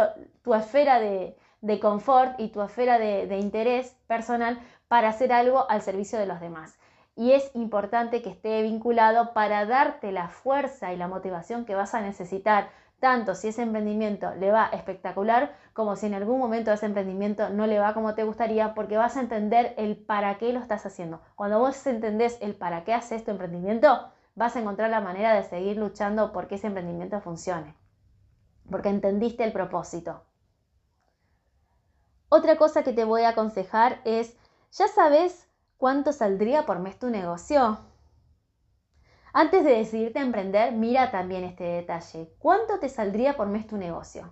tu 0.44 0.54
esfera 0.54 1.00
de, 1.00 1.36
confort 1.82 2.40
y 2.40 2.50
tu 2.50 2.62
esfera 2.62 3.00
de 3.00 3.38
interés 3.40 3.98
personal 4.08 4.60
para 4.88 5.10
hacer 5.10 5.34
algo 5.34 5.70
al 5.70 5.82
servicio 5.82 6.20
de 6.20 6.28
los 6.28 6.40
demás. 6.40 6.78
Y 7.18 7.32
es 7.32 7.50
importante 7.54 8.22
que 8.22 8.30
esté 8.30 8.62
vinculado 8.62 9.34
para 9.34 9.66
darte 9.66 10.12
la 10.12 10.28
fuerza 10.28 10.92
y 10.92 10.98
la 10.98 11.08
motivación 11.08 11.66
que 11.66 11.74
vas 11.74 11.94
a 11.94 12.02
necesitar 12.02 12.70
tanto 13.00 13.36
si 13.36 13.50
ese 13.50 13.62
emprendimiento 13.62 14.34
le 14.36 14.52
va 14.52 14.68
espectacular 14.68 15.56
como 15.74 15.96
si 15.96 16.06
en 16.06 16.14
algún 16.14 16.40
momento 16.40 16.72
ese 16.72 16.86
emprendimiento 16.86 17.50
no 17.50 17.68
le 17.68 17.80
va 17.80 17.94
como 17.94 18.16
te 18.16 18.24
gustaría 18.24 18.74
porque 18.74 18.98
vas 18.98 19.18
a 19.18 19.22
entender 19.22 19.74
el 19.78 19.98
para 19.98 20.38
qué 20.38 20.54
lo 20.54 20.60
estás 20.60 20.86
haciendo. 20.86 21.22
Cuando 21.36 21.60
vos 21.60 21.86
entendés 21.88 22.38
el 22.42 22.56
para 22.56 22.84
qué 22.84 22.94
haces 22.94 23.24
tu 23.24 23.32
emprendimiento, 23.32 24.10
vas 24.36 24.56
a 24.56 24.60
encontrar 24.60 24.90
la 24.90 25.02
manera 25.02 25.34
de 25.34 25.44
seguir 25.44 25.78
luchando 25.78 26.32
porque 26.32 26.56
ese 26.56 26.68
emprendimiento 26.68 27.20
funcione. 27.22 27.76
Porque 28.70 28.90
entendiste 28.90 29.44
el 29.44 29.52
propósito. 29.52 30.24
Otra 32.30 32.58
cosa 32.58 32.84
que 32.84 32.94
te 32.94 33.06
voy 33.06 33.22
a 33.22 33.30
aconsejar 33.30 34.02
es, 34.04 34.36
¿ya 34.72 34.88
sabes 34.88 35.48
cuánto 35.78 36.12
saldría 36.12 36.66
por 36.66 36.80
mes 36.80 36.98
tu 36.98 37.10
negocio? 37.10 37.78
Antes 39.38 39.66
de 39.66 39.72
decidirte 39.72 40.20
a 40.20 40.22
emprender, 40.22 40.72
mira 40.72 41.12
también 41.12 41.44
este 41.44 41.66
detalle. 41.66 42.32
¿Cuánto 42.40 42.80
te 42.80 42.88
saldría 42.88 43.36
por 43.36 43.48
mes 43.48 43.68
tu 43.68 43.76
negocio? 43.76 44.32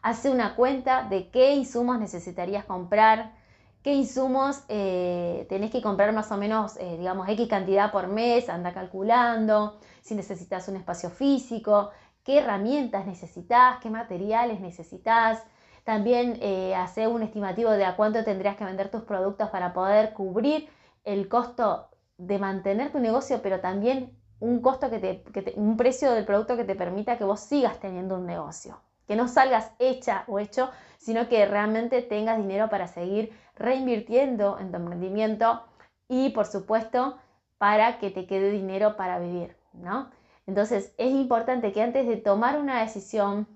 Hace 0.00 0.30
una 0.30 0.56
cuenta 0.56 1.02
de 1.02 1.28
qué 1.28 1.52
insumos 1.52 1.98
necesitarías 1.98 2.64
comprar, 2.64 3.34
qué 3.82 3.92
insumos 3.92 4.64
eh, 4.70 5.44
tenés 5.50 5.70
que 5.70 5.82
comprar 5.82 6.14
más 6.14 6.32
o 6.32 6.38
menos, 6.38 6.78
eh, 6.78 6.96
digamos, 6.96 7.28
X 7.28 7.46
cantidad 7.46 7.92
por 7.92 8.06
mes, 8.06 8.48
anda 8.48 8.72
calculando, 8.72 9.78
si 10.00 10.14
necesitas 10.14 10.66
un 10.66 10.76
espacio 10.76 11.10
físico, 11.10 11.90
qué 12.24 12.38
herramientas 12.38 13.04
necesitas, 13.04 13.80
qué 13.82 13.90
materiales 13.90 14.60
necesitas. 14.60 15.42
También 15.84 16.38
eh, 16.40 16.74
hace 16.74 17.06
un 17.06 17.22
estimativo 17.22 17.72
de 17.72 17.84
a 17.84 17.96
cuánto 17.96 18.24
tendrías 18.24 18.56
que 18.56 18.64
vender 18.64 18.90
tus 18.90 19.02
productos 19.02 19.50
para 19.50 19.74
poder 19.74 20.14
cubrir 20.14 20.70
el 21.04 21.28
costo 21.28 21.90
de 22.16 22.38
mantener 22.38 22.92
tu 22.92 22.98
negocio, 22.98 23.42
pero 23.42 23.60
también 23.60 24.21
un 24.42 24.60
costo 24.60 24.90
que 24.90 24.98
te, 24.98 25.52
un 25.54 25.76
precio 25.76 26.10
del 26.12 26.24
producto 26.24 26.56
que 26.56 26.64
te 26.64 26.74
permita 26.74 27.16
que 27.16 27.22
vos 27.22 27.38
sigas 27.38 27.78
teniendo 27.78 28.16
un 28.16 28.26
negocio. 28.26 28.80
Que 29.06 29.14
no 29.14 29.28
salgas 29.28 29.70
hecha 29.78 30.24
o 30.26 30.40
hecho, 30.40 30.68
sino 30.98 31.28
que 31.28 31.46
realmente 31.46 32.02
tengas 32.02 32.38
dinero 32.38 32.68
para 32.68 32.88
seguir 32.88 33.32
reinvirtiendo 33.54 34.58
en 34.58 34.72
tu 34.72 34.78
emprendimiento 34.78 35.62
y 36.08 36.30
por 36.30 36.46
supuesto 36.46 37.18
para 37.58 38.00
que 38.00 38.10
te 38.10 38.26
quede 38.26 38.50
dinero 38.50 38.96
para 38.96 39.20
vivir, 39.20 39.56
¿no? 39.74 40.10
Entonces 40.48 40.92
es 40.98 41.12
importante 41.12 41.70
que 41.70 41.80
antes 41.80 42.08
de 42.08 42.16
tomar 42.16 42.58
una 42.58 42.80
decisión, 42.80 43.46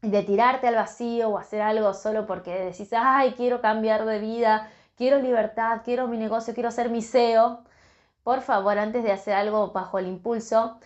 de 0.00 0.22
tirarte 0.22 0.68
al 0.68 0.76
vacío 0.76 1.28
o 1.28 1.36
hacer 1.36 1.60
algo 1.60 1.92
solo 1.92 2.24
porque 2.24 2.54
decís, 2.54 2.90
ay, 2.96 3.34
quiero 3.36 3.60
cambiar 3.60 4.06
de 4.06 4.20
vida, 4.20 4.70
quiero 4.96 5.18
libertad, 5.18 5.82
quiero 5.84 6.08
mi 6.08 6.16
negocio, 6.16 6.54
quiero 6.54 6.70
ser 6.70 6.88
mi 6.88 7.02
CEO, 7.02 7.60
por 8.22 8.42
favor, 8.42 8.78
antes 8.78 9.02
de 9.04 9.12
hacer 9.12 9.34
algo 9.34 9.72
bajo 9.72 9.98
el 9.98 10.06
impulso, 10.06 10.78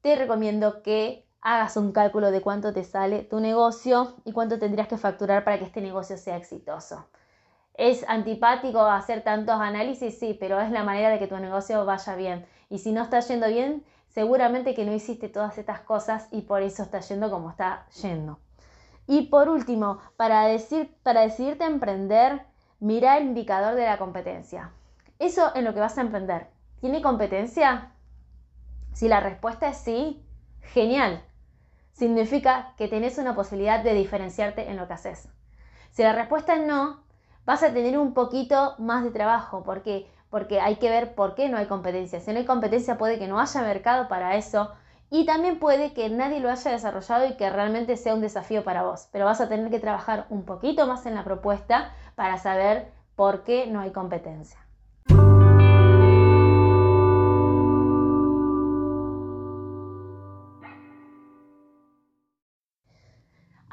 te 0.00 0.16
recomiendo 0.16 0.82
que 0.82 1.26
hagas 1.40 1.76
un 1.76 1.92
cálculo 1.92 2.30
de 2.30 2.40
cuánto 2.40 2.72
te 2.72 2.84
sale 2.84 3.22
tu 3.22 3.38
negocio 3.40 4.14
y 4.24 4.32
cuánto 4.32 4.58
tendrías 4.58 4.88
que 4.88 4.98
facturar 4.98 5.44
para 5.44 5.58
que 5.58 5.64
este 5.64 5.80
negocio 5.80 6.16
sea 6.16 6.36
exitoso. 6.36 7.06
¿Es 7.74 8.04
antipático 8.08 8.80
hacer 8.82 9.22
tantos 9.24 9.60
análisis? 9.60 10.18
Sí, 10.18 10.36
pero 10.38 10.60
es 10.60 10.70
la 10.70 10.84
manera 10.84 11.10
de 11.10 11.18
que 11.18 11.26
tu 11.26 11.36
negocio 11.36 11.84
vaya 11.84 12.14
bien. 12.14 12.46
Y 12.70 12.78
si 12.78 12.92
no 12.92 13.02
está 13.02 13.20
yendo 13.20 13.48
bien, 13.48 13.84
seguramente 14.08 14.74
que 14.74 14.84
no 14.84 14.92
hiciste 14.94 15.28
todas 15.28 15.58
estas 15.58 15.80
cosas 15.80 16.28
y 16.30 16.42
por 16.42 16.62
eso 16.62 16.82
está 16.82 17.00
yendo 17.00 17.30
como 17.30 17.50
está 17.50 17.86
yendo. 18.00 18.38
Y 19.06 19.26
por 19.26 19.48
último, 19.48 19.98
para, 20.16 20.46
decir, 20.46 20.96
para 21.02 21.22
decidirte 21.22 21.64
emprender, 21.64 22.42
mira 22.80 23.18
el 23.18 23.24
indicador 23.24 23.74
de 23.74 23.84
la 23.84 23.98
competencia. 23.98 24.70
Eso 25.24 25.52
en 25.54 25.64
lo 25.64 25.72
que 25.72 25.80
vas 25.80 25.96
a 25.96 26.02
emprender. 26.02 26.48
¿Tiene 26.82 27.00
competencia? 27.00 27.92
Si 28.92 29.08
la 29.08 29.20
respuesta 29.20 29.68
es 29.68 29.78
sí, 29.78 30.22
genial. 30.60 31.24
Significa 31.92 32.74
que 32.76 32.88
tenés 32.88 33.16
una 33.16 33.34
posibilidad 33.34 33.82
de 33.82 33.94
diferenciarte 33.94 34.68
en 34.68 34.76
lo 34.76 34.86
que 34.86 34.92
haces. 34.92 35.30
Si 35.92 36.02
la 36.02 36.12
respuesta 36.12 36.56
es 36.56 36.66
no, 36.66 37.04
vas 37.46 37.62
a 37.62 37.72
tener 37.72 37.96
un 37.98 38.12
poquito 38.12 38.74
más 38.76 39.02
de 39.02 39.12
trabajo. 39.12 39.64
¿Por 39.64 39.82
qué? 39.82 40.06
Porque 40.28 40.60
hay 40.60 40.76
que 40.76 40.90
ver 40.90 41.14
por 41.14 41.34
qué 41.34 41.48
no 41.48 41.56
hay 41.56 41.68
competencia. 41.68 42.20
Si 42.20 42.30
no 42.30 42.38
hay 42.38 42.44
competencia 42.44 42.98
puede 42.98 43.18
que 43.18 43.26
no 43.26 43.40
haya 43.40 43.62
mercado 43.62 44.08
para 44.08 44.36
eso 44.36 44.72
y 45.08 45.24
también 45.24 45.58
puede 45.58 45.94
que 45.94 46.10
nadie 46.10 46.40
lo 46.40 46.50
haya 46.50 46.70
desarrollado 46.70 47.26
y 47.26 47.38
que 47.38 47.48
realmente 47.48 47.96
sea 47.96 48.12
un 48.12 48.20
desafío 48.20 48.62
para 48.62 48.82
vos. 48.82 49.08
Pero 49.10 49.24
vas 49.24 49.40
a 49.40 49.48
tener 49.48 49.70
que 49.70 49.80
trabajar 49.80 50.26
un 50.28 50.44
poquito 50.44 50.86
más 50.86 51.06
en 51.06 51.14
la 51.14 51.24
propuesta 51.24 51.94
para 52.14 52.36
saber 52.36 52.92
por 53.16 53.42
qué 53.42 53.68
no 53.68 53.80
hay 53.80 53.90
competencia. 53.90 54.63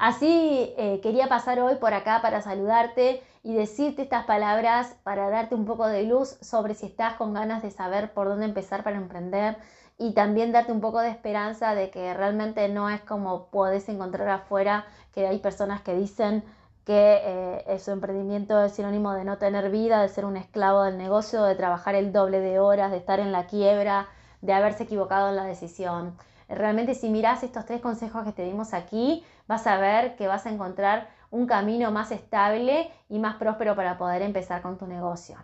Así 0.02 0.74
eh, 0.78 0.98
quería 1.00 1.28
pasar 1.28 1.60
hoy 1.60 1.76
por 1.76 1.94
acá 1.94 2.18
para 2.22 2.42
saludarte 2.42 3.22
y 3.44 3.54
decirte 3.54 4.02
estas 4.02 4.24
palabras 4.24 4.96
para 5.04 5.30
darte 5.30 5.54
un 5.54 5.64
poco 5.64 5.86
de 5.86 6.02
luz 6.02 6.38
sobre 6.40 6.74
si 6.74 6.86
estás 6.86 7.14
con 7.14 7.32
ganas 7.32 7.62
de 7.62 7.70
saber 7.70 8.12
por 8.12 8.26
dónde 8.26 8.46
empezar 8.46 8.82
para 8.82 8.96
emprender 8.96 9.58
y 9.98 10.12
también 10.12 10.50
darte 10.50 10.72
un 10.72 10.80
poco 10.80 10.98
de 10.98 11.08
esperanza 11.08 11.76
de 11.76 11.90
que 11.90 12.14
realmente 12.14 12.68
no 12.68 12.90
es 12.90 13.00
como 13.02 13.46
puedes 13.50 13.88
encontrar 13.88 14.28
afuera, 14.28 14.86
que 15.14 15.28
hay 15.28 15.38
personas 15.38 15.82
que 15.82 15.94
dicen 15.94 16.42
que 16.84 17.20
eh, 17.64 17.78
su 17.78 17.92
emprendimiento 17.92 18.60
es 18.60 18.72
sinónimo 18.72 19.12
de 19.12 19.24
no 19.24 19.38
tener 19.38 19.70
vida, 19.70 20.02
de 20.02 20.08
ser 20.08 20.24
un 20.24 20.36
esclavo 20.36 20.82
del 20.82 20.98
negocio, 20.98 21.44
de 21.44 21.54
trabajar 21.54 21.94
el 21.94 22.12
doble 22.12 22.40
de 22.40 22.58
horas, 22.58 22.90
de 22.90 22.96
estar 22.96 23.20
en 23.20 23.30
la 23.30 23.46
quiebra, 23.46 24.08
de 24.40 24.52
haberse 24.52 24.82
equivocado 24.82 25.28
en 25.28 25.36
la 25.36 25.44
decisión. 25.44 26.16
Realmente 26.48 26.94
si 26.94 27.08
miras 27.08 27.42
estos 27.44 27.64
tres 27.64 27.80
consejos 27.80 28.24
que 28.24 28.32
te 28.32 28.44
dimos 28.44 28.74
aquí, 28.74 29.24
vas 29.52 29.66
a 29.66 29.76
ver 29.76 30.16
que 30.16 30.28
vas 30.28 30.46
a 30.46 30.50
encontrar 30.50 31.10
un 31.30 31.46
camino 31.46 31.90
más 31.90 32.10
estable 32.10 32.90
y 33.10 33.18
más 33.18 33.36
próspero 33.36 33.76
para 33.76 33.98
poder 33.98 34.22
empezar 34.22 34.62
con 34.62 34.78
tu 34.78 34.86
negocio. 34.86 35.36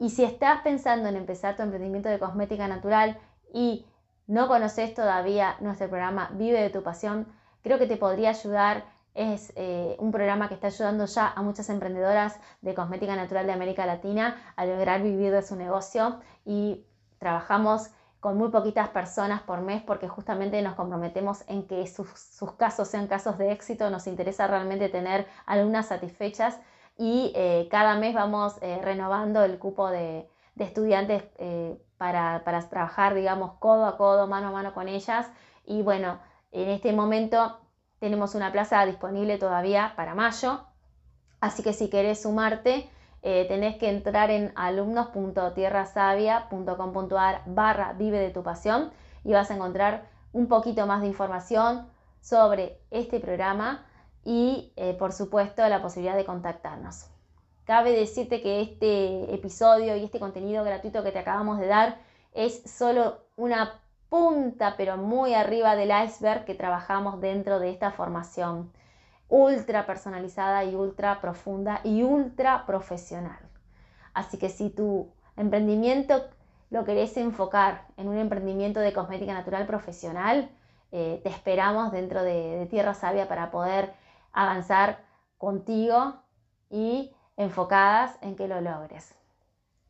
Y 0.00 0.10
si 0.10 0.24
estás 0.24 0.62
pensando 0.62 1.08
en 1.08 1.14
empezar 1.14 1.54
tu 1.54 1.62
emprendimiento 1.62 2.08
de 2.08 2.18
cosmética 2.18 2.66
natural 2.66 3.16
y 3.54 3.86
no 4.26 4.48
conoces 4.48 4.92
todavía 4.92 5.54
nuestro 5.60 5.88
programa 5.88 6.30
Vive 6.32 6.60
de 6.60 6.70
tu 6.70 6.82
pasión, 6.82 7.28
creo 7.62 7.78
que 7.78 7.86
te 7.86 7.96
podría 7.96 8.30
ayudar. 8.30 8.84
Es 9.14 9.52
eh, 9.54 9.94
un 10.00 10.10
programa 10.10 10.48
que 10.48 10.54
está 10.54 10.66
ayudando 10.66 11.06
ya 11.06 11.32
a 11.32 11.40
muchas 11.42 11.70
emprendedoras 11.70 12.40
de 12.60 12.74
cosmética 12.74 13.14
natural 13.14 13.46
de 13.46 13.52
América 13.52 13.86
Latina 13.86 14.36
a 14.56 14.66
lograr 14.66 15.00
vivir 15.02 15.30
de 15.30 15.42
su 15.42 15.54
negocio 15.54 16.18
y 16.44 16.84
trabajamos 17.20 17.90
con 18.20 18.36
muy 18.36 18.50
poquitas 18.50 18.88
personas 18.88 19.42
por 19.42 19.60
mes 19.60 19.82
porque 19.82 20.08
justamente 20.08 20.60
nos 20.62 20.74
comprometemos 20.74 21.44
en 21.46 21.66
que 21.66 21.86
sus, 21.86 22.08
casos 22.56 22.88
sean 22.88 23.06
casos 23.06 23.38
de 23.38 23.52
éxito, 23.52 23.90
nos 23.90 24.06
interesa 24.06 24.46
realmente 24.46 24.88
tener 24.88 25.26
alumnas 25.46 25.86
satisfechas 25.86 26.58
y 26.96 27.32
eh, 27.36 27.68
cada 27.70 27.96
mes 27.96 28.14
vamos 28.14 28.56
eh, 28.60 28.80
renovando 28.82 29.44
el 29.44 29.58
cupo 29.58 29.88
de, 29.88 30.28
estudiantes 30.58 31.22
eh, 31.38 31.80
para, 31.98 32.42
para, 32.44 32.68
trabajar, 32.68 33.14
digamos, 33.14 33.52
codo 33.60 33.86
a 33.86 33.96
codo, 33.96 34.26
mano 34.26 34.48
a 34.48 34.50
mano 34.50 34.74
con 34.74 34.88
ellas. 34.88 35.30
Y 35.64 35.82
bueno, 35.82 36.18
en 36.50 36.68
este 36.68 36.92
momento 36.92 37.60
tenemos 38.00 38.34
una 38.34 38.50
plaza 38.50 38.84
disponible 38.84 39.38
todavía 39.38 39.92
para 39.94 40.16
mayo, 40.16 40.64
así 41.40 41.62
que 41.62 41.72
si 41.72 41.88
querés 41.88 42.22
sumarte, 42.22 42.90
eh, 43.22 43.46
tenés 43.48 43.76
que 43.76 43.88
entrar 43.88 44.30
en 44.30 44.52
alumnos.tierrasavia.com.ar 44.54 47.42
barra 47.46 47.94
vive 47.94 48.20
de 48.20 48.28
tu 48.30 48.42
pasión 48.42 48.90
y 49.24 49.32
vas 49.32 49.50
a 49.50 49.56
encontrar 49.56 50.06
un 50.32 50.46
poquito 50.46 50.86
más 50.86 51.00
de 51.00 51.08
información 51.08 51.88
sobre 52.20 52.78
este 52.90 53.20
programa 53.20 53.86
y 54.24 54.72
eh, 54.76 54.94
por 54.98 55.12
supuesto 55.12 55.66
la 55.68 55.82
posibilidad 55.82 56.16
de 56.16 56.24
contactarnos. 56.24 57.06
Cabe 57.64 57.92
decirte 57.92 58.40
que 58.40 58.62
este 58.62 59.34
episodio 59.34 59.96
y 59.96 60.04
este 60.04 60.20
contenido 60.20 60.64
gratuito 60.64 61.02
que 61.02 61.12
te 61.12 61.18
acabamos 61.18 61.58
de 61.58 61.66
dar 61.66 61.98
es 62.32 62.62
solo 62.64 63.18
una 63.36 63.80
punta, 64.08 64.74
pero 64.76 64.96
muy 64.96 65.34
arriba 65.34 65.76
del 65.76 65.92
iceberg 66.04 66.44
que 66.44 66.54
trabajamos 66.54 67.20
dentro 67.20 67.58
de 67.58 67.70
esta 67.70 67.90
formación 67.90 68.72
ultra 69.28 69.86
personalizada 69.86 70.64
y 70.64 70.74
ultra 70.74 71.20
profunda 71.20 71.80
y 71.84 72.02
ultra 72.02 72.64
profesional. 72.66 73.38
Así 74.14 74.38
que 74.38 74.48
si 74.48 74.70
tu 74.70 75.12
emprendimiento 75.36 76.28
lo 76.70 76.84
querés 76.84 77.16
enfocar 77.16 77.86
en 77.96 78.08
un 78.08 78.18
emprendimiento 78.18 78.80
de 78.80 78.92
cosmética 78.92 79.32
natural 79.32 79.66
profesional, 79.66 80.50
eh, 80.92 81.20
te 81.22 81.28
esperamos 81.28 81.92
dentro 81.92 82.22
de, 82.22 82.58
de 82.58 82.66
Tierra 82.66 82.94
Sabia 82.94 83.28
para 83.28 83.50
poder 83.50 83.92
avanzar 84.32 85.04
contigo 85.36 86.22
y 86.70 87.14
enfocadas 87.36 88.18
en 88.20 88.36
que 88.36 88.48
lo 88.48 88.60
logres. 88.60 89.14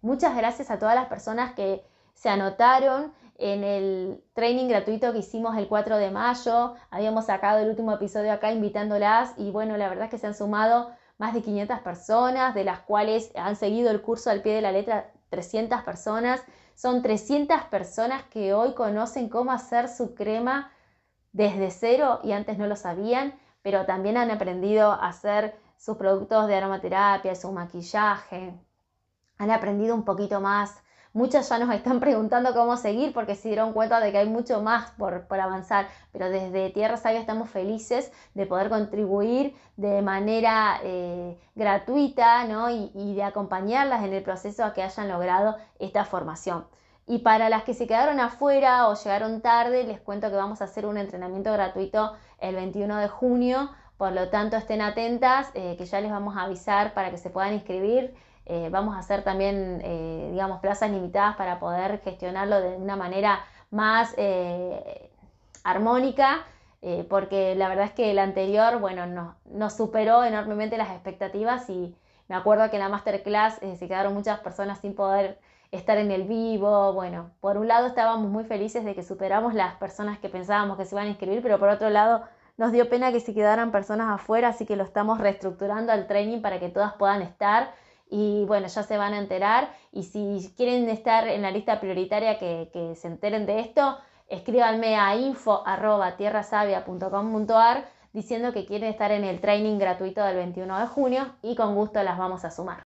Muchas 0.03 0.37
gracias 0.37 0.70
a 0.70 0.79
todas 0.79 0.94
las 0.94 1.07
personas 1.07 1.55
que 1.55 1.85
se 2.19 2.29
anotaron 2.29 3.13
en 3.37 3.63
el 3.63 4.25
training 4.35 4.67
gratuito 4.67 5.13
que 5.13 5.19
hicimos 5.19 5.57
el 5.57 5.69
4 5.69 5.99
de 5.99 6.11
mayo. 6.11 6.75
Habíamos 6.91 7.27
sacado 7.27 7.61
el 7.61 7.69
último 7.69 7.93
episodio 7.93 8.33
acá 8.33 8.51
invitándolas 8.51 9.35
y 9.37 9.53
bueno, 9.53 9.77
la 9.77 9.89
verdad 9.89 10.07
es 10.07 10.11
que 10.11 10.19
se 10.19 10.27
han 10.27 10.35
sumado 10.35 10.91
más 11.17 11.33
de 11.33 11.43
500 11.43 11.79
personas, 11.81 12.55
de 12.57 12.65
las 12.65 12.81
cuales 12.81 13.31
han 13.37 13.55
seguido 13.55 13.93
el 13.93 14.03
curso 14.03 14.31
al 14.31 14.43
pie 14.43 14.55
de 14.55 14.63
la 14.63 14.73
letra 14.73 15.13
300 15.31 15.83
personas. 15.83 16.43
Son 16.75 17.03
300 17.03 17.63
personas 17.71 18.25
que 18.25 18.53
hoy 18.53 18.75
conocen 18.75 19.29
cómo 19.29 19.53
hacer 19.53 19.89
su 19.89 20.17
crema 20.17 20.73
desde 21.33 21.71
cero 21.71 22.19
y 22.25 22.33
antes 22.33 22.59
no 22.59 22.67
lo 22.67 22.75
sabían, 22.75 23.39
pero 23.63 23.87
también 23.87 24.17
han 24.17 24.33
aprendido 24.33 24.91
a 24.91 25.07
hacer 25.07 25.57
sus 25.77 25.97
productos 25.97 26.49
de 26.49 26.57
aromaterapia, 26.57 27.37
su 27.37 27.53
maquillaje. 27.53 28.55
Han 29.37 29.53
aprendido 29.53 29.95
un 29.95 30.05
poquito 30.05 30.41
más 30.41 30.83
Muchas 31.14 31.49
ya 31.49 31.59
nos 31.59 31.75
están 31.75 32.01
preguntando 32.01 32.53
cómo 32.53 32.77
seguir 32.77 33.14
porque 33.14 33.35
se 33.35 33.49
dieron 33.49 33.73
cuenta 33.73 33.99
de 33.99 34.12
que 34.12 34.18
hay 34.18 34.29
mucho 34.29 34.61
más 34.62 34.90
por, 34.92 35.25
avanzar, 35.31 35.88
pero 36.12 36.29
desde 36.29 36.71
Tierra 36.71 36.99
Sabia 36.99 37.21
estamos 37.21 37.49
felices 37.49 38.12
de 38.35 38.44
poder 38.44 38.68
contribuir 38.68 39.57
de 39.77 40.03
manera 40.03 40.81
eh, 40.83 41.38
gratuita 41.55 42.47
y, 42.94 43.14
de 43.14 43.23
acompañarlas 43.23 44.05
en 44.05 44.12
el 44.12 44.23
proceso 44.23 44.64
a 44.64 44.75
que 44.75 44.83
hayan 44.83 45.09
logrado 45.09 45.57
esta 45.79 46.05
formación. 46.05 46.66
Y 47.07 47.21
para 47.21 47.49
las 47.49 47.64
que 47.64 47.73
se 47.73 47.87
quedaron 47.87 48.21
afuera 48.21 48.87
o 48.88 48.94
llegaron 48.94 49.40
tarde, 49.40 49.85
les 49.85 50.01
cuento 50.01 50.29
que 50.29 50.37
vamos 50.37 50.61
a 50.61 50.64
hacer 50.64 50.85
un 50.85 50.99
entrenamiento 50.99 51.51
gratuito 51.51 52.12
el 52.38 52.55
21 52.55 52.99
de 52.99 53.09
junio, 53.09 53.71
por 53.97 54.12
lo 54.12 54.29
tanto 54.29 54.57
estén 54.57 54.83
atentas, 54.83 55.51
eh, 55.55 55.75
que 55.79 55.87
ya 55.87 56.03
les 56.03 56.11
vamos 56.11 56.37
a 56.37 56.42
avisar 56.42 56.92
para 56.92 57.11
que 57.11 57.16
se 57.16 57.31
puedan 57.31 57.55
inscribir. 57.55 58.14
Eh, 58.49 58.71
vamos 58.71 58.97
a 58.97 59.01
hacer 59.01 59.23
también, 59.23 59.83
eh, 59.85 60.31
digamos, 60.33 60.61
plazas 60.61 60.91
limitadas 60.91 61.37
para 61.37 61.61
poder 61.61 62.01
gestionarlo 62.01 62.61
de 62.63 62.77
una 62.77 62.97
manera 62.97 63.45
más 63.71 64.15
eh, 64.17 65.11
armónica, 65.65 66.47
porque 67.11 67.57
la 67.57 67.69
verdad 67.69 67.87
es 67.87 67.93
que 67.93 68.13
el 68.13 68.21
anterior, 68.21 68.79
bueno, 68.79 69.35
nos 69.47 69.77
superó 69.77 70.23
enormemente 70.23 70.79
las 70.79 70.91
expectativas 70.91 71.69
y 71.69 71.97
me 72.29 72.37
acuerdo 72.37 72.71
que 72.71 72.77
en 72.77 72.83
la 72.83 72.89
masterclass 72.89 73.57
se 73.57 73.89
quedaron 73.89 74.15
muchas 74.15 74.39
personas 74.41 74.79
sin 74.79 74.95
poder 74.95 75.41
estar 75.73 75.99
en 75.99 76.13
el 76.13 76.23
vivo. 76.23 76.93
Bueno, 76.93 77.33
por 77.41 77.57
un 77.59 77.67
lado 77.67 77.89
estábamos 77.89 78.31
muy 78.31 78.45
felices 78.45 78.85
de 78.85 78.95
que 78.95 79.03
superamos 79.03 79.55
las 79.55 79.75
personas 79.75 80.21
que 80.21 80.29
pensábamos 80.29 80.79
que 80.79 80.85
se 80.85 80.95
iban 80.95 81.07
a 81.07 81.11
inscribir, 81.11 81.43
pero 81.43 81.59
por 81.59 81.69
otro 81.69 81.91
lado 81.91 82.23
nos 82.57 82.71
dio 82.71 82.89
pena 82.89 83.13
que 83.13 83.21
se 83.21 83.35
quedaran 83.35 83.73
personas 83.73 84.09
afuera, 84.09 84.49
así 84.49 84.65
que 84.65 84.77
lo 84.77 84.85
estamos 84.85 85.19
reestructurando 85.19 85.93
al 85.93 86.07
training 86.07 86.43
para 86.43 86.61
que 86.61 86.69
todas 86.69 86.95
puedan 86.95 87.23
estar 87.23 87.73
y 88.11 88.44
bueno, 88.47 88.68
ya 88.68 88.83
se 88.83 88.97
van 88.97 89.12
a 89.14 89.18
enterar 89.18 89.73
y 89.92 90.03
si 90.05 90.51
quieren 90.57 90.88
estar 90.88 91.29
en 91.29 91.42
la 91.42 91.51
lista 91.51 91.79
prioritaria 91.81 92.38
que, 92.38 92.94
se 92.97 93.09
enteren 93.09 93.44
de 93.47 93.61
esto, 93.61 93.99
escríbanme 94.29 94.97
a 94.97 95.14
info.tierrasavia.com.ar 95.16 97.87
diciendo 98.12 98.53
que 98.53 98.64
quieren 98.64 98.88
estar 98.90 99.11
en 99.12 99.25
el 99.25 99.40
training 99.40 99.79
gratuito 99.79 100.25
del 100.25 100.37
21 100.37 100.81
de 100.81 100.87
junio 100.87 101.27
y 101.42 101.55
con 101.55 101.75
gusto 101.75 102.03
las 102.03 102.16
vamos 102.18 102.44
a 102.44 102.51
sumar. 102.51 102.83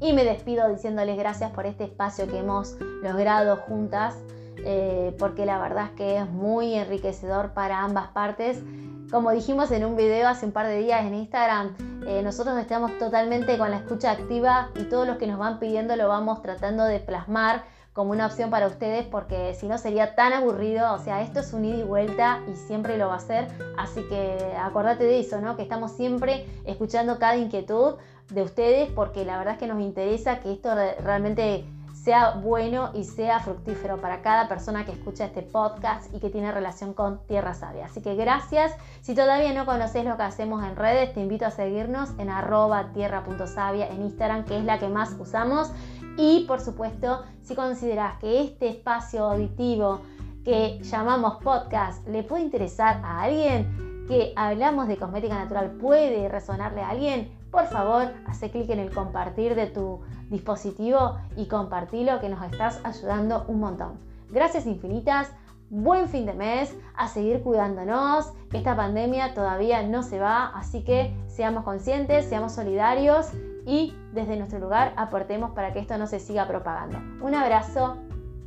Y 0.00 0.12
me 0.14 0.24
despido 0.24 0.66
diciéndoles 0.70 1.18
gracias 1.18 1.50
por 1.50 1.66
este 1.66 1.84
espacio 1.84 2.26
que 2.28 2.38
hemos 2.38 2.80
logrado 3.02 3.58
juntas 3.58 4.16
eh, 4.64 5.14
porque 5.18 5.46
la 5.46 5.58
verdad 5.58 5.86
es 5.86 5.90
que 5.92 6.16
es 6.18 6.28
muy 6.28 6.74
enriquecedor 6.74 7.52
para 7.52 7.82
ambas 7.82 8.08
partes. 8.08 8.62
Como 9.10 9.30
dijimos 9.30 9.70
en 9.70 9.84
un 9.84 9.96
video 9.96 10.28
hace 10.28 10.44
un 10.44 10.52
par 10.52 10.66
de 10.66 10.78
días 10.78 11.04
en 11.04 11.14
Instagram, 11.14 11.74
eh, 12.06 12.22
nosotros 12.22 12.58
estamos 12.58 12.96
totalmente 12.98 13.56
con 13.56 13.70
la 13.70 13.78
escucha 13.78 14.10
activa 14.10 14.68
y 14.74 14.84
todos 14.84 15.06
los 15.06 15.16
que 15.16 15.26
nos 15.26 15.38
van 15.38 15.58
pidiendo 15.58 15.96
lo 15.96 16.08
vamos 16.08 16.42
tratando 16.42 16.84
de 16.84 17.00
plasmar 17.00 17.64
como 17.98 18.12
una 18.12 18.26
opción 18.26 18.48
para 18.50 18.68
ustedes 18.68 19.06
porque 19.06 19.54
si 19.54 19.66
no 19.66 19.76
sería 19.76 20.14
tan 20.14 20.32
aburrido, 20.32 20.92
o 20.94 20.98
sea, 20.98 21.22
esto 21.22 21.40
es 21.40 21.52
un 21.52 21.64
ida 21.64 21.78
y 21.78 21.82
vuelta 21.82 22.40
y 22.48 22.54
siempre 22.54 22.96
lo 22.96 23.08
va 23.08 23.16
a 23.16 23.20
ser, 23.20 23.48
así 23.76 24.02
que 24.04 24.54
acordate 24.56 25.02
de 25.02 25.18
eso, 25.18 25.40
¿no? 25.40 25.56
Que 25.56 25.62
estamos 25.62 25.92
siempre 25.92 26.46
escuchando 26.64 27.18
cada 27.18 27.36
inquietud 27.36 27.96
de 28.30 28.42
ustedes 28.42 28.88
porque 28.90 29.24
la 29.24 29.36
verdad 29.36 29.54
es 29.54 29.58
que 29.58 29.66
nos 29.66 29.80
interesa 29.80 30.38
que 30.38 30.52
esto 30.52 30.70
realmente 31.02 31.64
sea 32.08 32.30
bueno 32.30 32.90
y 32.94 33.04
sea 33.04 33.38
fructífero 33.38 34.00
para 34.00 34.22
cada 34.22 34.48
persona 34.48 34.86
que 34.86 34.92
escucha 34.92 35.26
este 35.26 35.42
podcast 35.42 36.10
y 36.14 36.20
que 36.20 36.30
tiene 36.30 36.50
relación 36.50 36.94
con 36.94 37.18
Tierra 37.26 37.52
Sabia. 37.52 37.84
Así 37.84 38.00
que 38.00 38.14
gracias. 38.14 38.74
Si 39.02 39.14
todavía 39.14 39.52
no 39.52 39.66
conoces 39.66 40.06
lo 40.06 40.16
que 40.16 40.22
hacemos 40.22 40.64
en 40.64 40.74
redes, 40.74 41.12
te 41.12 41.20
invito 41.20 41.44
a 41.44 41.50
seguirnos 41.50 42.08
en 42.16 42.30
arroba 42.30 42.94
tierra.savia 42.94 43.88
en 43.88 44.00
Instagram, 44.00 44.46
que 44.46 44.56
es 44.56 44.64
la 44.64 44.78
que 44.78 44.88
más 44.88 45.16
usamos. 45.18 45.70
Y 46.16 46.46
por 46.48 46.62
supuesto, 46.62 47.24
si 47.42 47.54
consideras 47.54 48.16
que 48.20 48.40
este 48.40 48.70
espacio 48.70 49.24
auditivo 49.24 50.00
que 50.46 50.78
llamamos 50.80 51.42
podcast 51.42 52.08
le 52.08 52.22
puede 52.22 52.42
interesar 52.42 53.02
a 53.04 53.20
alguien, 53.20 54.06
que 54.08 54.32
hablamos 54.34 54.88
de 54.88 54.96
cosmética 54.96 55.34
natural 55.34 55.72
puede 55.72 56.26
resonarle 56.30 56.80
a 56.80 56.88
alguien, 56.88 57.37
por 57.50 57.66
favor, 57.66 58.12
hace 58.26 58.50
clic 58.50 58.68
en 58.70 58.78
el 58.78 58.94
compartir 58.94 59.54
de 59.54 59.66
tu 59.66 60.00
dispositivo 60.30 61.18
y 61.36 61.46
compartilo 61.46 62.20
que 62.20 62.28
nos 62.28 62.42
estás 62.50 62.80
ayudando 62.84 63.44
un 63.48 63.60
montón. 63.60 63.98
Gracias 64.30 64.66
infinitas, 64.66 65.30
buen 65.70 66.08
fin 66.08 66.26
de 66.26 66.34
mes, 66.34 66.76
a 66.94 67.08
seguir 67.08 67.42
cuidándonos, 67.42 68.32
esta 68.52 68.76
pandemia 68.76 69.34
todavía 69.34 69.82
no 69.82 70.02
se 70.02 70.18
va, 70.18 70.46
así 70.54 70.84
que 70.84 71.14
seamos 71.26 71.64
conscientes, 71.64 72.26
seamos 72.26 72.52
solidarios 72.52 73.30
y 73.66 73.94
desde 74.12 74.36
nuestro 74.36 74.58
lugar 74.58 74.92
aportemos 74.96 75.50
para 75.52 75.72
que 75.72 75.80
esto 75.80 75.98
no 75.98 76.06
se 76.06 76.20
siga 76.20 76.46
propagando. 76.46 76.98
Un 77.24 77.34
abrazo 77.34 77.96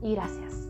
y 0.01 0.15
gracias. 0.15 0.60